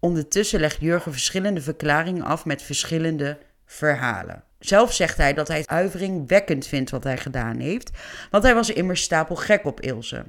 [0.00, 4.44] Ondertussen legt Jurgen verschillende verklaringen af met verschillende verhalen.
[4.58, 7.90] Zelf zegt hij dat hij het uiveringwekkend vindt wat hij gedaan heeft,
[8.30, 10.24] want hij was immers stapel gek op Ilse.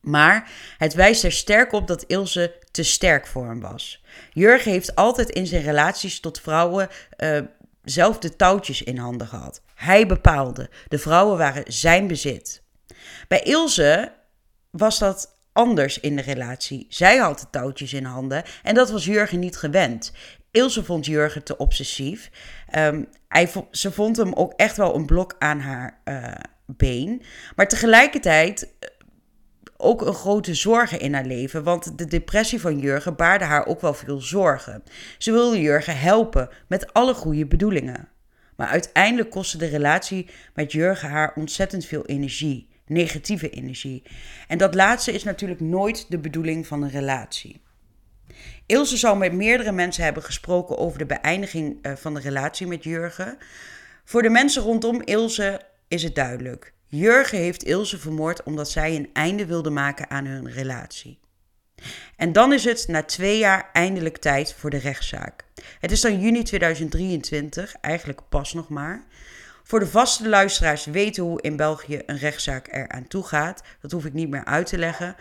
[0.00, 4.04] Maar het wijst er sterk op dat Ilse te sterk voor hem was.
[4.32, 6.88] Jurgen heeft altijd in zijn relaties tot vrouwen
[7.18, 7.38] uh,
[7.90, 9.62] zelf de touwtjes in handen gehad.
[9.74, 10.70] Hij bepaalde.
[10.88, 12.62] De vrouwen waren zijn bezit.
[13.28, 14.12] Bij Ilse
[14.70, 16.86] was dat anders in de relatie.
[16.88, 20.12] Zij had de touwtjes in handen en dat was Jurgen niet gewend.
[20.50, 22.30] Ilse vond Jurgen te obsessief.
[22.76, 26.32] Um, hij, ze vond hem ook echt wel een blok aan haar uh,
[26.66, 27.22] been.
[27.56, 28.88] Maar tegelijkertijd eh,
[29.80, 31.62] ook een grote zorgen in haar leven.
[31.62, 34.82] Want de depressie van Jurgen baarde haar ook wel veel zorgen.
[35.18, 38.08] Ze wilde Jurgen helpen met alle goede bedoelingen.
[38.56, 42.68] Maar uiteindelijk kostte de relatie met Jurgen haar ontzettend veel energie.
[42.86, 44.02] Negatieve energie.
[44.48, 47.62] En dat laatste is natuurlijk nooit de bedoeling van een relatie.
[48.66, 52.84] Ilse zou met meerdere mensen hebben gesproken over de beëindiging eh, van de relatie met
[52.84, 53.38] Jurgen.
[54.04, 56.72] Voor de mensen rondom Ilse is het duidelijk.
[56.92, 61.18] Jurgen heeft Ilse vermoord omdat zij een einde wilde maken aan hun relatie.
[62.16, 65.44] En dan is het na twee jaar eindelijk tijd voor de rechtszaak.
[65.80, 69.04] Het is dan juni 2023, eigenlijk pas nog maar.
[69.62, 73.62] Voor de vaste luisteraars weten hoe in België een rechtszaak eraan toe gaat.
[73.80, 75.16] Dat hoef ik niet meer uit te leggen.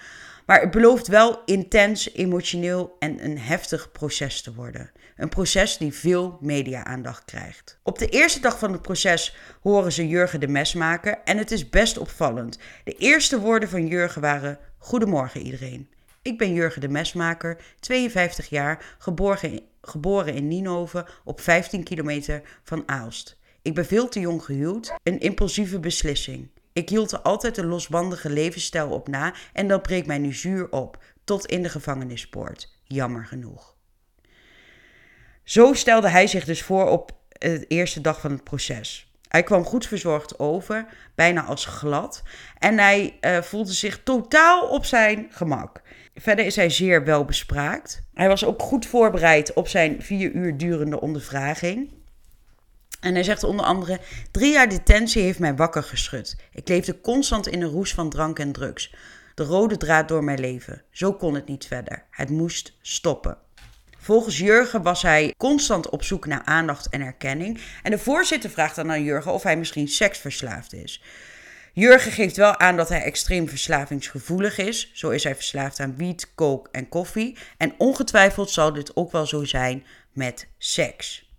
[0.46, 4.92] Maar het belooft wel intens, emotioneel en een heftig proces te worden.
[5.20, 7.80] Een proces die veel media-aandacht krijgt.
[7.84, 11.70] Op de eerste dag van het proces horen ze Jurgen de mesmaker en het is
[11.70, 12.60] best opvallend.
[12.84, 15.90] De eerste woorden van Jurgen waren: Goedemorgen iedereen.
[16.22, 22.42] Ik ben Jurgen de Mesmaker, 52 jaar, geboren in, geboren in Nienhoven op 15 kilometer
[22.64, 23.38] van Aalst.
[23.62, 26.50] Ik ben veel te jong gehuwd, een impulsieve beslissing.
[26.74, 30.72] Ik hield er altijd een losbandige levensstijl op na en dat breekt mij nu zuur
[30.72, 32.78] op, tot in de gevangenispoort.
[32.84, 33.78] Jammer genoeg.
[35.50, 39.12] Zo stelde hij zich dus voor op de eerste dag van het proces.
[39.28, 40.86] Hij kwam goed verzorgd over,
[41.16, 42.24] bijna als glad,
[42.58, 45.82] en hij uh, voelde zich totaal op zijn gemak.
[46.16, 48.02] Verder is hij zeer welbespraakt.
[48.14, 51.94] Hij was ook goed voorbereid op zijn vier uur durende ondervraging.
[53.00, 54.00] En hij zegt onder andere:
[54.32, 56.38] Drie jaar detentie heeft mij wakker geschud.
[56.52, 58.96] Ik leefde constant in een roes van drank en drugs.
[59.36, 60.84] De rode draad door mijn leven.
[60.92, 62.06] Zo kon het niet verder.
[62.10, 63.38] Het moest stoppen.
[64.02, 67.60] Volgens Jurgen was hij constant op zoek naar aandacht en erkenning.
[67.84, 71.04] En de voorzitter vraagt dan aan Jurgen of hij misschien seksverslaafd is.
[71.74, 74.92] Jurgen geeft wel aan dat hij extreem verslavingsgevoelig is.
[74.94, 77.38] Zo is hij verslaafd aan wiet, kook en koffie.
[77.58, 81.34] En ongetwijfeld zal dit ook wel zo zijn met seks.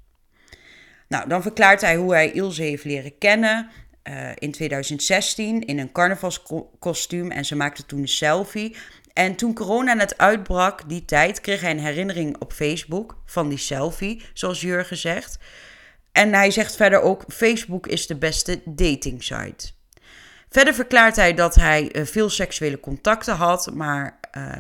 [1.09, 3.71] Nou, dan verklaart hij hoe hij Ilse heeft leren kennen.
[4.05, 8.77] Uh, in 2016 in een carnavalskostuum en ze maakte toen een selfie.
[9.13, 13.59] En toen corona net uitbrak, die tijd, kreeg hij een herinnering op Facebook van die
[13.59, 15.39] selfie, zoals Jurgen zegt.
[16.13, 19.71] En hij zegt verder ook: Facebook is de beste dating site.
[20.49, 24.53] Verder verklaart hij dat hij uh, veel seksuele contacten had, maar uh,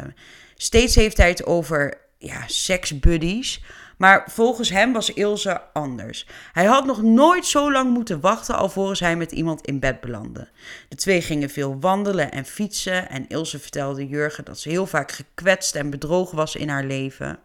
[0.55, 3.63] steeds heeft hij het over ja, seksbuddies.
[4.01, 6.27] Maar volgens hem was Ilse anders.
[6.53, 10.49] Hij had nog nooit zo lang moeten wachten alvorens hij met iemand in bed belandde.
[10.89, 15.13] De twee gingen veel wandelen en fietsen en Ilse vertelde Jurgen dat ze heel vaak
[15.13, 17.39] gekwetst en bedrogen was in haar leven.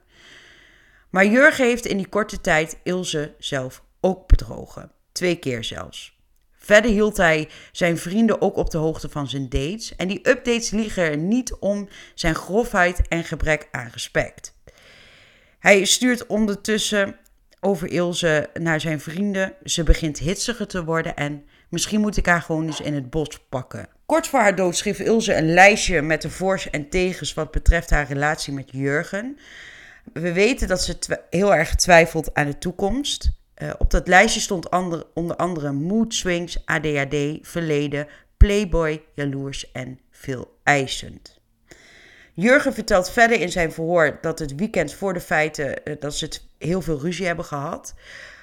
[1.10, 4.92] Maar Jurgen heeft in die korte tijd Ilse zelf ook bedrogen.
[5.12, 6.18] Twee keer zelfs.
[6.58, 9.96] Verder hield hij zijn vrienden ook op de hoogte van zijn dates.
[9.96, 14.55] En die updates liegen er niet om zijn grofheid en gebrek aan respect.
[15.66, 17.16] Hij stuurt ondertussen
[17.60, 19.54] over Ilse naar zijn vrienden.
[19.64, 23.40] Ze begint hitsiger te worden en misschien moet ik haar gewoon eens in het bos
[23.50, 23.88] pakken.
[24.06, 27.90] Kort voor haar dood schreef Ilse een lijstje met de voor's en tegens wat betreft
[27.90, 29.38] haar relatie met Jurgen.
[30.14, 33.32] We weten dat ze heel erg twijfelt aan de toekomst.
[33.58, 34.70] Uh, op dat lijstje stond
[35.14, 38.08] onder andere mood swings, ADHD, verleden,
[38.38, 41.35] playboy, jaloers en veel eisend.
[42.38, 46.26] Jurgen vertelt verder in zijn verhoor dat het weekend voor de feiten eh, dat ze
[46.26, 47.94] het heel veel ruzie hebben gehad.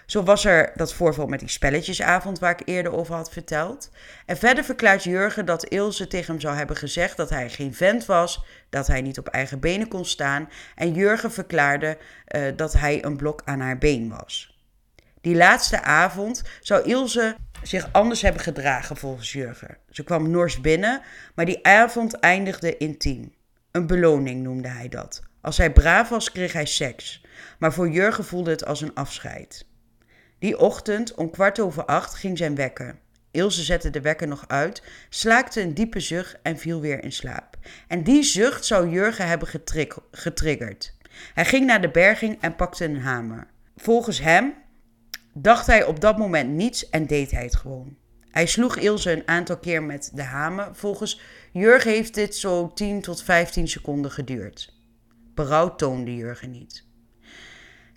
[0.07, 3.90] Zo was er dat voorval met die spelletjesavond waar ik eerder over had verteld.
[4.26, 8.07] En verder verklaart Jurgen dat Ilse tegen hem zou hebben gezegd dat hij geen vent
[8.07, 10.49] was, dat hij niet op eigen benen kon staan.
[10.74, 14.61] En Jurgen verklaarde uh, dat hij een blok aan haar been was.
[15.20, 19.76] Die laatste avond zou Ilse zich anders hebben gedragen volgens Jurgen.
[19.90, 21.03] Ze kwam nors binnen,
[21.34, 23.32] maar die avond eindigde intiem.
[23.73, 25.23] Een beloning noemde hij dat.
[25.41, 27.25] Als hij braaf was, kreeg hij seks.
[27.59, 29.66] Maar voor Jurgen voelde het als een afscheid.
[30.39, 32.99] Die ochtend, om kwart over acht, ging zijn wekker.
[33.31, 37.57] Ilse zette de wekker nog uit, slaakte een diepe zucht en viel weer in slaap.
[37.89, 39.49] En die zucht zou Jurgen hebben
[40.11, 40.95] getriggerd.
[41.35, 43.47] Hij ging naar de berging en pakte een hamer.
[43.77, 44.55] Volgens hem
[45.35, 47.97] dacht hij op dat moment niets en deed hij het gewoon.
[48.31, 50.68] Hij sloeg Ilse een aantal keer met de hamer.
[50.73, 51.20] Volgens
[51.53, 54.75] Jurgen heeft dit zo 10 tot 15 seconden geduurd.
[55.35, 56.85] Berouw toonde Jurgen niet.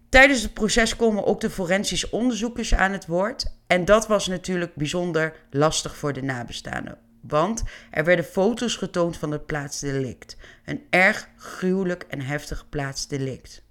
[0.10, 3.46] Tijdens het proces komen ook de forensische onderzoekers aan het woord.
[3.68, 6.98] En dat was natuurlijk bijzonder lastig voor de nabestaanden.
[7.22, 10.38] Want er werden foto's getoond van het plaatsdelict.
[10.66, 13.64] Een erg gruwelijk en heftig plaatsdelict.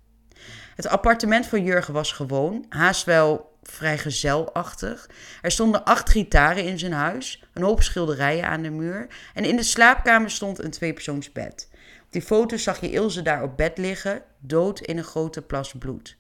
[0.75, 5.11] Het appartement van Jurgen was gewoon, haast wel vrij gezelachtig.
[5.43, 9.57] Er stonden acht gitaren in zijn huis, een hoop schilderijen aan de muur en in
[9.57, 11.69] de slaapkamer stond een tweepersoonsbed.
[12.05, 15.73] Op die foto zag je Ilse daar op bed liggen, dood in een grote plas
[15.79, 16.17] bloed.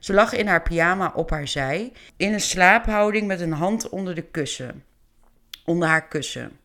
[0.00, 4.14] Ze lag in haar pyjama op haar zij, in een slaaphouding met een hand onder
[4.14, 4.84] de kussen,
[5.64, 6.58] onder haar kussen.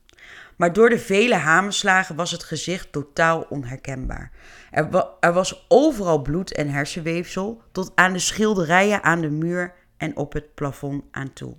[0.56, 4.32] Maar door de vele hamerslagen was het gezicht totaal onherkenbaar.
[4.72, 10.18] Er, er was overal bloed en hersenweefsel, tot aan de schilderijen aan de muur en
[10.18, 11.56] op het plafond aan toe.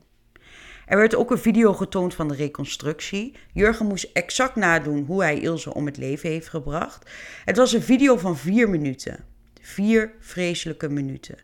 [0.86, 3.34] Er werd ook een video getoond van de reconstructie.
[3.52, 7.10] Jurgen moest exact nadoen hoe hij Ilse om het leven heeft gebracht.
[7.44, 9.24] Het was een video van vier minuten.
[9.60, 11.38] Vier vreselijke minuten.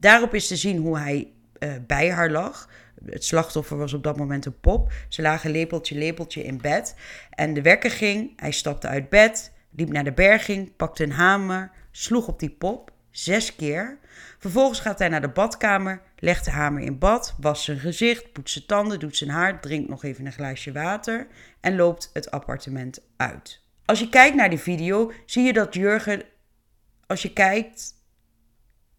[0.00, 2.68] Daarop is te zien hoe hij uh, bij haar lag.
[3.04, 4.92] Het slachtoffer was op dat moment een pop.
[5.08, 6.94] Ze lagen lepeltje, lepeltje in bed.
[7.30, 8.32] En de wekker ging.
[8.36, 12.90] Hij stapte uit bed, liep naar de berging, pakte een hamer, sloeg op die pop.
[13.10, 13.98] Zes keer.
[14.38, 18.52] Vervolgens gaat hij naar de badkamer, legt de hamer in bad, wast zijn gezicht, poetst
[18.52, 21.26] zijn tanden, doet zijn haar, drinkt nog even een glaasje water
[21.60, 23.62] en loopt het appartement uit.
[23.84, 26.22] Als je kijkt naar die video, zie je dat Jurgen,
[27.06, 27.94] als je kijkt,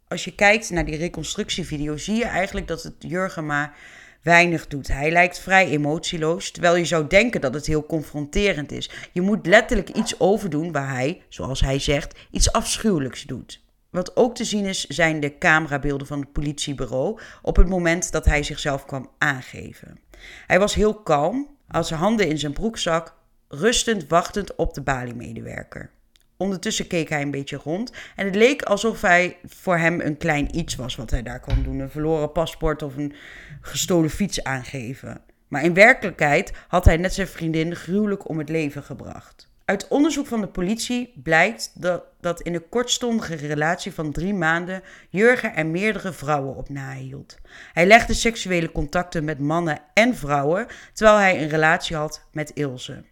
[0.07, 3.77] als je kijkt naar die reconstructievideo, zie je eigenlijk dat het Jurgen maar
[4.21, 4.87] weinig doet.
[4.87, 8.89] Hij lijkt vrij emotieloos, terwijl je zou denken dat het heel confronterend is.
[9.11, 13.67] Je moet letterlijk iets overdoen waar hij, zoals hij zegt, iets afschuwelijks doet.
[13.89, 18.25] Wat ook te zien is, zijn de camerabeelden van het politiebureau op het moment dat
[18.25, 19.99] hij zichzelf kwam aangeven.
[20.47, 23.15] Hij was heel kalm, had zijn handen in zijn broekzak,
[23.47, 25.91] rustend wachtend op de baliemedewerker.
[26.37, 30.57] Ondertussen keek hij een beetje rond en het leek alsof hij voor hem een klein
[30.57, 31.79] iets was wat hij daar kwam doen.
[31.79, 33.13] Een verloren paspoort of een
[33.61, 35.21] gestolen fiets aangeven.
[35.47, 39.48] Maar in werkelijkheid had hij net zijn vriendin gruwelijk om het leven gebracht.
[39.69, 44.81] Uit onderzoek van de politie blijkt dat, dat in een kortstondige relatie van drie maanden
[45.09, 47.37] Jurgen er meerdere vrouwen op nahield.
[47.73, 53.03] Hij legde seksuele contacten met mannen en vrouwen, terwijl hij een relatie had met Ilse.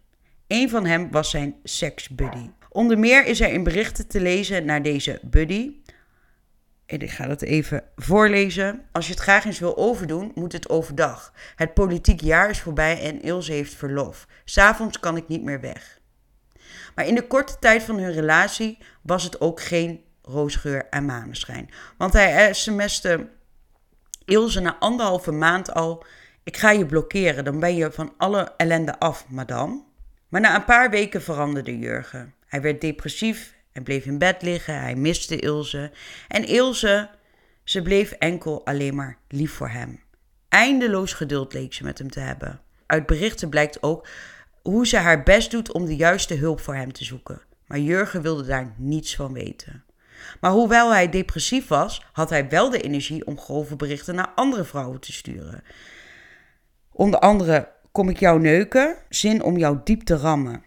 [0.46, 2.50] Een van hem was zijn seksbuddy.
[2.68, 5.72] Onder meer is er in berichten te lezen naar deze buddy.
[6.86, 8.80] En ik ga dat even voorlezen.
[8.92, 11.32] Als je het graag eens wil overdoen, moet het overdag.
[11.56, 14.26] Het politiek jaar is voorbij en Ilse heeft verlof.
[14.44, 15.97] S'avonds kan ik niet meer weg.
[16.98, 21.70] Maar in de korte tijd van hun relatie was het ook geen roosgeur en maneschijn.
[21.98, 23.28] Want hij sms'te
[24.24, 26.04] Ilse na anderhalve maand al...
[26.44, 29.82] Ik ga je blokkeren, dan ben je van alle ellende af, madame.
[30.28, 32.34] Maar na een paar weken veranderde Jurgen.
[32.46, 34.80] Hij werd depressief en bleef in bed liggen.
[34.80, 35.90] Hij miste Ilse.
[36.28, 37.10] En Ilse,
[37.64, 40.02] ze bleef enkel alleen maar lief voor hem.
[40.48, 42.60] Eindeloos geduld leek ze met hem te hebben.
[42.86, 44.06] Uit berichten blijkt ook
[44.70, 47.42] hoe ze haar best doet om de juiste hulp voor hem te zoeken.
[47.66, 49.84] Maar Jurgen wilde daar niets van weten.
[50.40, 54.64] Maar hoewel hij depressief was, had hij wel de energie om grove berichten naar andere
[54.64, 55.62] vrouwen te sturen.
[56.92, 60.62] Onder andere kom ik jou neuken, zin om jou diep te rammen.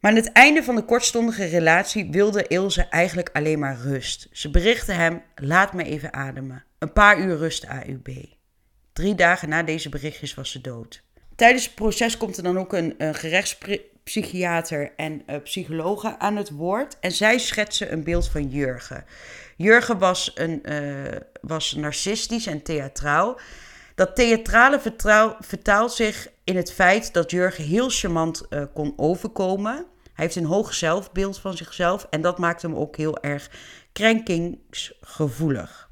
[0.00, 4.28] Maar aan het einde van de kortstondige relatie wilde Ilse eigenlijk alleen maar rust.
[4.32, 6.64] Ze berichtte hem: Laat me even ademen.
[6.78, 8.08] Een paar uur rust AUB.
[8.92, 11.08] Drie dagen na deze berichtjes was ze dood.
[11.40, 16.96] Tijdens het proces komt er dan ook een, gerechtspsychiater en uh, psychologe aan het woord.
[17.00, 19.04] En zij schetsen een beeld van Jurgen.
[19.56, 23.40] Jurgen was, een, uh, was narcistisch en theatraal.
[23.94, 24.80] Dat theatrale
[25.40, 29.74] vertaalt zich in het feit dat Jurgen heel charmant uh, kon overkomen.
[30.12, 33.50] Hij heeft een hoog zelfbeeld van zichzelf en dat maakt hem ook heel erg
[33.92, 35.88] krenkingsgevoelig.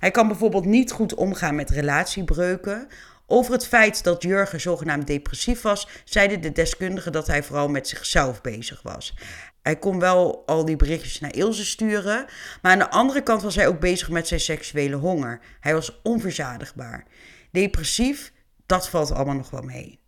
[0.00, 2.88] Hij kan bijvoorbeeld niet goed omgaan met relatiebreuken
[3.26, 7.88] over het feit dat Jurgen zogenaamd depressief was, zeiden de deskundigen dat hij vooral met
[7.88, 9.14] zichzelf bezig was.
[9.62, 12.26] Hij kon wel al die berichtjes naar Ilse sturen,
[12.62, 15.40] maar aan de andere kant was hij ook bezig met zijn seksuele honger.
[15.60, 17.04] Hij was onverzadigbaar.
[17.50, 18.32] Depressief,
[18.66, 20.00] dat valt allemaal nog wel mee.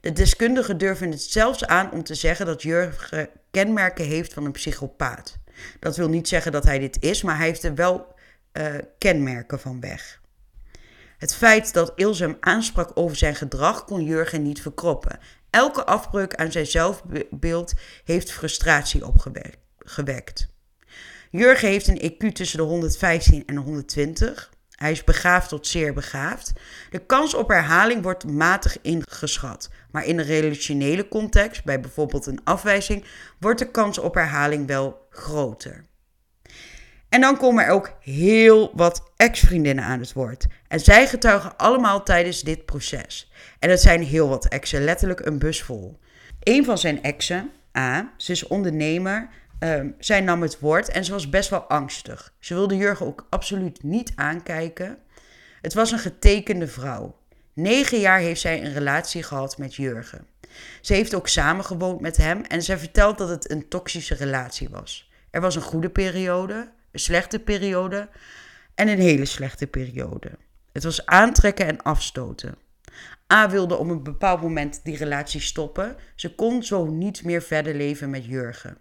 [0.00, 4.52] De deskundigen durven het zelfs aan om te zeggen dat Jurgen kenmerken heeft van een
[4.52, 5.38] psychopaat.
[5.80, 8.14] Dat wil niet zeggen dat hij dit is, maar hij heeft er wel
[8.52, 10.19] uh, kenmerken van weg.
[11.20, 15.18] Het feit dat Ilse hem aansprak over zijn gedrag kon Jurgen niet verkroppen.
[15.50, 17.72] Elke afbreuk aan zijn zelfbeeld
[18.04, 20.48] heeft frustratie opgewekt.
[21.30, 24.50] Jurgen heeft een EQ tussen de 115 en 120.
[24.70, 26.52] Hij is begaafd tot zeer begaafd.
[26.90, 29.70] De kans op herhaling wordt matig ingeschat.
[29.90, 33.04] Maar in een relationele context, bij bijvoorbeeld een afwijzing,
[33.40, 35.89] wordt de kans op herhaling wel groter.
[37.10, 40.46] En dan komen er ook heel wat ex-vriendinnen aan het woord.
[40.68, 43.32] En zij getuigen allemaal tijdens dit proces.
[43.58, 45.98] En dat zijn heel wat exen, letterlijk een bus vol.
[46.40, 51.12] Een van zijn exen, A, ze is ondernemer, um, zij nam het woord en ze
[51.12, 52.32] was best wel angstig.
[52.38, 54.98] Ze wilde Jurgen ook absoluut niet aankijken.
[55.60, 57.16] Het was een getekende vrouw.
[57.52, 60.26] Negen jaar heeft zij een relatie gehad met Jurgen.
[60.80, 65.10] Ze heeft ook samengewoond met hem en zij vertelt dat het een toxische relatie was.
[65.30, 68.08] Er was een goede periode, slechte periode
[68.74, 70.30] en een hele slechte periode.
[70.72, 72.56] Het was aantrekken en afstoten.
[73.32, 75.96] A wilde op een bepaald moment die relatie stoppen.
[76.14, 78.78] Ze kon zo niet meer verder leven met Jurgen.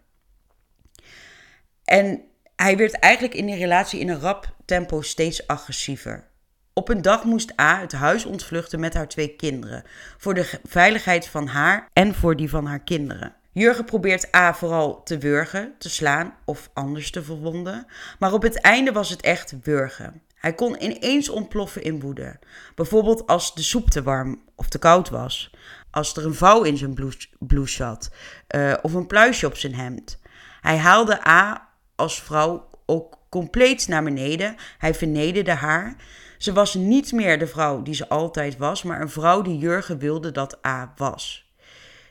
[1.84, 2.22] En
[2.56, 6.28] hij werd eigenlijk in die relatie in een rap tempo steeds agressiever.
[6.74, 9.84] Op een dag moest A het huis ontvluchten met haar twee kinderen,
[10.18, 13.36] voor de veiligheid van haar en voor die van haar kinderen.
[13.52, 17.86] Jurgen probeert A vooral te wurgen, te slaan of anders te verwonden.
[18.20, 20.22] Maar op het einde was het echt wurgen.
[20.36, 22.40] Hij kon ineens ontploffen in woede.
[22.76, 25.52] Bijvoorbeeld als de soep te warm of te koud was.
[25.92, 26.94] Als er een vouw in zijn
[27.40, 28.12] blouse, zat.
[28.56, 30.20] Uh, of een pluisje op zijn hemd.
[30.62, 34.56] Hij haalde A als vrouw ook compleet naar beneden.
[34.78, 35.96] Hij vernederde haar.
[36.38, 39.98] Ze was niet meer de vrouw die ze altijd was, maar een vrouw die Jurgen
[39.98, 41.49] wilde dat A was.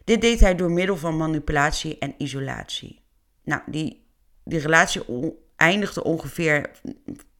[0.09, 3.01] Dit deed hij door middel van manipulatie en isolatie.
[3.45, 4.07] Nou, die,
[4.45, 5.03] die relatie
[5.57, 6.71] eindigde ongeveer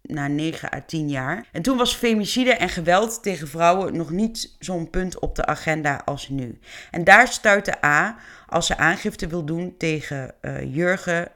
[0.03, 1.49] na 9 à 10 jaar.
[1.53, 6.03] En toen was femicide en geweld tegen vrouwen nog niet zo'n punt op de agenda
[6.05, 6.59] als nu.
[6.91, 8.17] En daar stuitte A,
[8.47, 11.29] als ze aangifte wil doen tegen uh, Jurgen,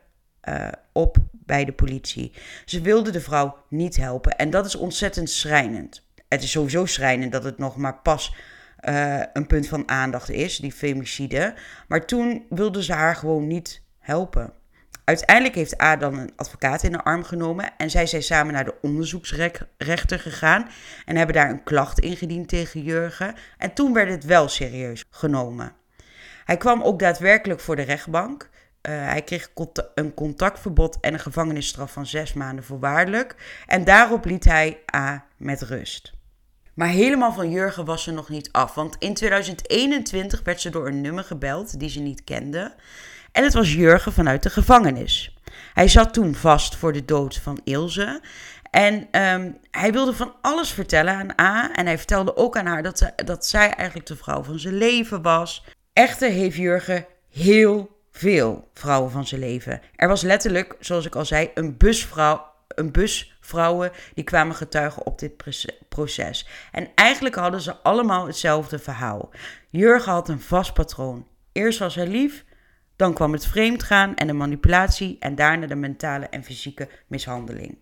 [0.48, 2.32] uh, op bij de politie.
[2.64, 6.06] Ze wilde de vrouw niet helpen en dat is ontzettend schrijnend.
[6.28, 8.34] Het is sowieso schrijnend dat het nog maar pas
[8.88, 11.54] uh, een punt van aandacht is, die femicide.
[11.88, 14.52] Maar toen wilde ze haar gewoon niet helpen.
[15.04, 18.64] Uiteindelijk heeft A dan een advocaat in de arm genomen en zij zijn samen naar
[18.64, 20.68] de onderzoeksrechter gegaan
[21.04, 23.34] en hebben daar een klacht ingediend tegen Jurgen.
[23.58, 25.72] En toen werd het wel serieus genomen.
[26.44, 28.50] Hij kwam ook daadwerkelijk voor de rechtbank.
[28.88, 29.50] Uh, hij kreeg
[29.94, 33.34] een contactverbod en een gevangenisstraf van zes maanden voorwaardelijk.
[33.66, 36.12] En daarop liet hij A met rust.
[36.74, 38.74] Maar helemaal van Jurgen was ze nog niet af.
[38.74, 42.74] Want in 2021 werd ze door een nummer gebeld die ze niet kende.
[43.32, 45.36] En het was Jurgen vanuit de gevangenis.
[45.74, 48.20] Hij zat toen vast voor de dood van Ilse.
[48.70, 51.74] En um, hij wilde van alles vertellen aan A.
[51.74, 54.74] En hij vertelde ook aan haar dat, ze, dat zij eigenlijk de vrouw van zijn
[54.74, 55.64] leven was.
[55.92, 59.80] Echter heeft Jurgen heel veel vrouwen van zijn leven.
[59.96, 62.50] Er was letterlijk, zoals ik al zei, een busvrouw.
[62.68, 65.32] Een bus vrouwen die kwamen getuigen op dit
[65.88, 66.46] proces.
[66.72, 69.30] En eigenlijk hadden ze allemaal hetzelfde verhaal.
[69.70, 71.26] Jurgen had een vast patroon.
[71.52, 72.44] Eerst was hij lief,
[72.96, 77.78] dan kwam het vreemdgaan en de manipulatie en daarna de mentale en fysieke mishandeling.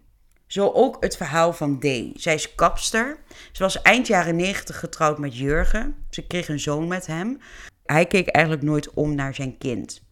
[0.46, 1.84] Zo ook het verhaal van D.
[2.14, 3.18] Zij is kapster.
[3.52, 5.94] Ze was eind jaren 90 getrouwd met Jurgen.
[6.10, 7.38] Ze kreeg een zoon met hem.
[7.84, 10.02] Hij keek eigenlijk nooit om naar zijn kind.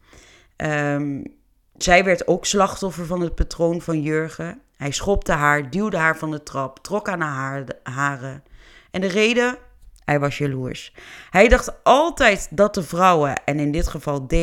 [0.57, 1.37] Um,
[1.79, 4.61] zij werd ook slachtoffer van het patroon van Jurgen.
[4.79, 8.43] Hij schopte haar, duwde haar van de trap, trok aan haar haren.
[8.91, 9.59] En de reden?
[10.05, 10.95] Hij was jaloers.
[11.31, 14.35] Hij dacht altijd dat de vrouwen, en in dit geval D,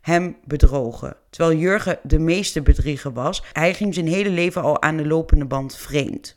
[0.00, 1.16] hem bedrogen.
[1.30, 3.42] Terwijl Jurgen de meeste bedrieger was.
[3.52, 6.36] Hij ging zijn hele leven al aan de lopende band vreemd.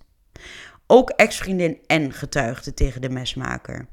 [0.88, 3.88] Ook ex-vriendin N getuigde tegen de mesmaker.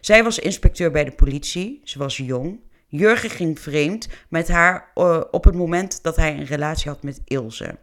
[0.00, 1.80] Zij was inspecteur bij de politie.
[1.84, 2.60] Ze was jong.
[2.86, 7.20] Jurgen ging vreemd met haar uh, op het moment dat hij een relatie had met
[7.24, 7.78] Ilse.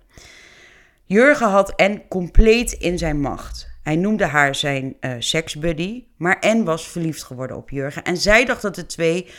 [1.07, 3.73] Jurgen had N compleet in zijn macht.
[3.83, 8.03] Hij noemde haar zijn uh, seksbuddy, maar N was verliefd geworden op Jurgen.
[8.03, 9.29] En zij dacht dat de twee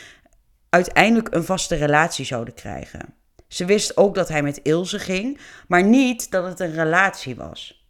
[0.69, 3.13] uiteindelijk een vaste relatie zouden krijgen.
[3.47, 7.87] Ze wist ook dat hij met Ilse ging, maar niet dat het een relatie was.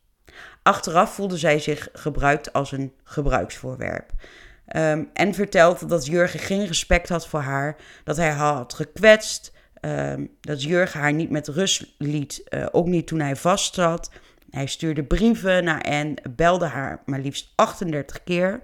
[0.63, 4.11] Achteraf voelde zij zich gebruikt als een gebruiksvoorwerp.
[5.13, 9.51] En vertelt dat Jurgen geen respect had voor haar, dat hij haar had gekwetst,
[9.87, 14.11] um, dat Jurgen haar niet met rust liet, uh, ook niet toen hij vast zat.
[14.49, 18.61] Hij stuurde brieven naar en belde haar maar liefst 38 keer.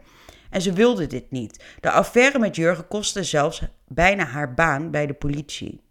[0.49, 1.63] En ze wilde dit niet.
[1.79, 5.81] De affaire met Jurgen kostte zelfs bijna haar baan bij de politie.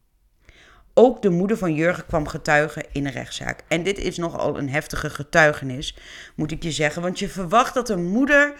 [0.94, 3.64] Ook de moeder van Jurgen kwam getuigen in een rechtszaak.
[3.68, 5.96] En dit is nogal een heftige getuigenis,
[6.34, 7.02] moet ik je zeggen.
[7.02, 8.54] Want je verwacht dat een moeder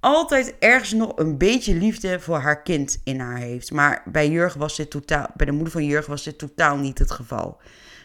[0.00, 3.70] altijd ergens nog een beetje liefde voor haar kind in haar heeft.
[3.70, 6.98] Maar bij Jurgen was dit totaal, bij de moeder van Jurgen was dit totaal niet
[6.98, 7.60] het geval.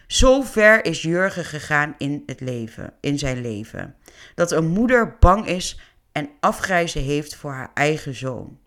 [0.07, 3.95] Zo ver is Jurgen gegaan in het leven, in zijn leven,
[4.35, 5.79] dat een moeder bang is
[6.11, 8.57] en afgrijzen heeft voor haar eigen zoon.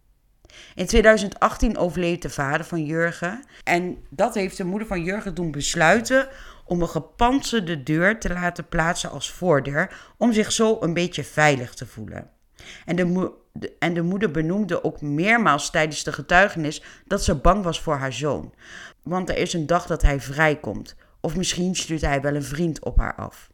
[0.74, 5.50] In 2018 overleed de vader van Jurgen en dat heeft de moeder van Jurgen doen
[5.50, 6.28] besluiten
[6.64, 11.74] om een gepantserde deur te laten plaatsen als voordeur om zich zo een beetje veilig
[11.74, 12.30] te voelen.
[12.84, 17.80] En de, en de moeder benoemde ook meermaals tijdens de getuigenis dat ze bang was
[17.80, 18.54] voor haar zoon.
[19.02, 20.96] Want er is een dag dat hij vrijkomt.
[21.20, 23.50] Of misschien stuurt hij wel een vriend op haar af.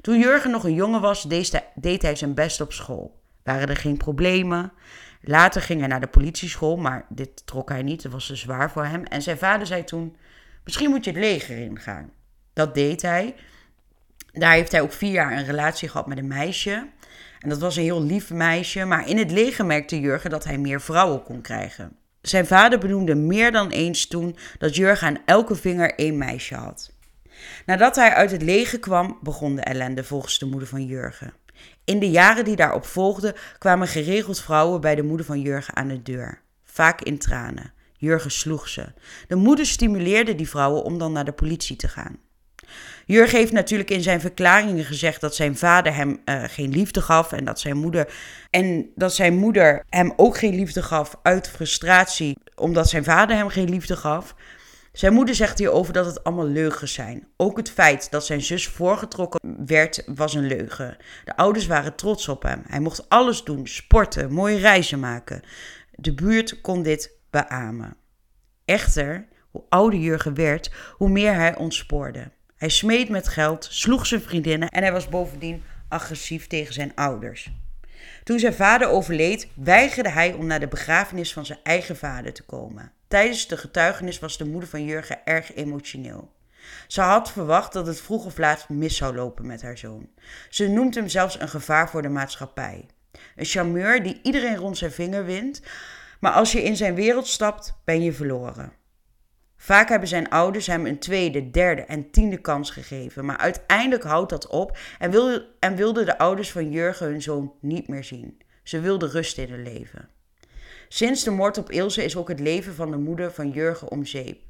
[0.00, 1.28] Toen Jurgen nog een jongen was,
[1.74, 3.20] deed hij zijn best op school.
[3.42, 4.72] Waren er geen problemen.
[5.20, 8.02] Later ging hij naar de politieschool, maar dit trok hij niet.
[8.02, 9.04] Dat was te zwaar voor hem.
[9.04, 10.16] En zijn vader zei toen:
[10.64, 12.10] Misschien moet je het leger ingaan.
[12.52, 13.34] Dat deed hij.
[14.32, 16.88] Daar heeft hij ook vier jaar een relatie gehad met een meisje.
[17.40, 20.58] En dat was een heel lief meisje, maar in het leger merkte Jurgen dat hij
[20.58, 21.96] meer vrouwen kon krijgen.
[22.20, 26.92] Zijn vader benoemde meer dan eens toen dat Jurgen aan elke vinger één meisje had.
[27.66, 31.32] Nadat hij uit het leger kwam, begon de ellende volgens de moeder van Jurgen.
[31.84, 35.88] In de jaren die daarop volgden kwamen geregeld vrouwen bij de moeder van Jurgen aan
[35.88, 37.72] de deur, vaak in tranen.
[37.96, 38.92] Jurgen sloeg ze.
[39.28, 42.18] De moeder stimuleerde die vrouwen om dan naar de politie te gaan.
[43.10, 47.32] Jurgen heeft natuurlijk in zijn verklaringen gezegd dat zijn vader hem uh, geen liefde gaf
[47.32, 48.12] en dat zijn moeder
[48.50, 53.48] en dat zijn moeder hem ook geen liefde gaf uit frustratie omdat zijn vader hem
[53.48, 54.34] geen liefde gaf.
[54.92, 57.28] Zijn moeder zegt hierover dat het allemaal leugens zijn.
[57.36, 60.96] Ook het feit dat zijn zus voorgetrokken werd, was een leugen.
[61.24, 62.62] De ouders waren trots op hem.
[62.66, 65.42] Hij mocht alles doen: sporten, mooie reizen maken.
[65.90, 67.96] De buurt kon dit beamen.
[68.64, 72.30] Echter, hoe ouder Jurgen werd, hoe meer hij ontspoorde.
[72.60, 77.50] Hij smeet met geld, sloeg zijn vriendinnen en hij was bovendien agressief tegen zijn ouders.
[78.24, 82.42] Toen zijn vader overleed, weigerde hij om naar de begrafenis van zijn eigen vader te
[82.42, 82.92] komen.
[83.08, 86.32] Tijdens de getuigenis was de moeder van Jurgen erg emotioneel.
[86.86, 90.08] Ze had verwacht dat het vroeg of laat mis zou lopen met haar zoon.
[90.48, 92.86] Ze noemt hem zelfs een gevaar voor de maatschappij.
[93.36, 95.62] Een charmeur die iedereen rond zijn vinger wint,
[96.18, 98.72] maar als je in zijn wereld stapt, ben je verloren.
[99.62, 104.30] Vaak hebben zijn ouders hem een tweede, derde en tiende kans gegeven, maar uiteindelijk houdt
[104.30, 108.38] dat op en, wilde, en wilden de ouders van Jurgen hun zoon niet meer zien.
[108.62, 110.08] Ze wilden rust in hun leven.
[110.88, 114.04] Sinds de moord op Ilse is ook het leven van de moeder van Jurgen om
[114.04, 114.40] zeep.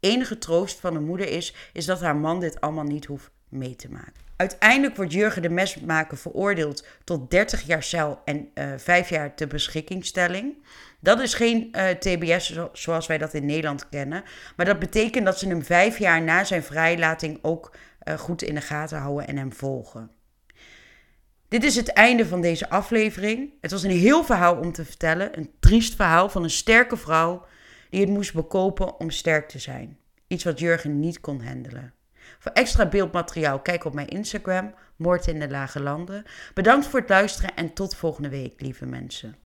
[0.00, 3.76] Enige troost van de moeder is, is dat haar man dit allemaal niet hoeft mee
[3.76, 4.26] te maken.
[4.36, 9.34] Uiteindelijk wordt Jurgen de mesmaker veroordeeld tot 30 jaar cel en uh, eh, 5 jaar
[9.34, 10.54] te beschikkingstelling.
[11.00, 14.24] Dat is geen eh, TBS zoals wij dat in Nederland kennen.
[14.56, 18.54] Maar dat betekent dat ze hem vijf jaar na zijn vrijlating ook uh, goed in
[18.54, 20.10] de gaten houden en hem volgen.
[21.48, 23.52] Dit is het einde van deze aflevering.
[23.60, 25.38] Het was een heel verhaal om te vertellen.
[25.38, 27.46] Een triest verhaal van een sterke vrouw
[27.90, 29.98] die het moest bekopen om sterk te zijn.
[30.26, 31.92] Iets wat Jurgen niet kon handelen.
[32.38, 36.24] Voor extra beeldmateriaal kijk op mijn Instagram, Moord in de Lage Landen.
[36.54, 39.47] Bedankt voor het luisteren en tot volgende week, lieve mensen.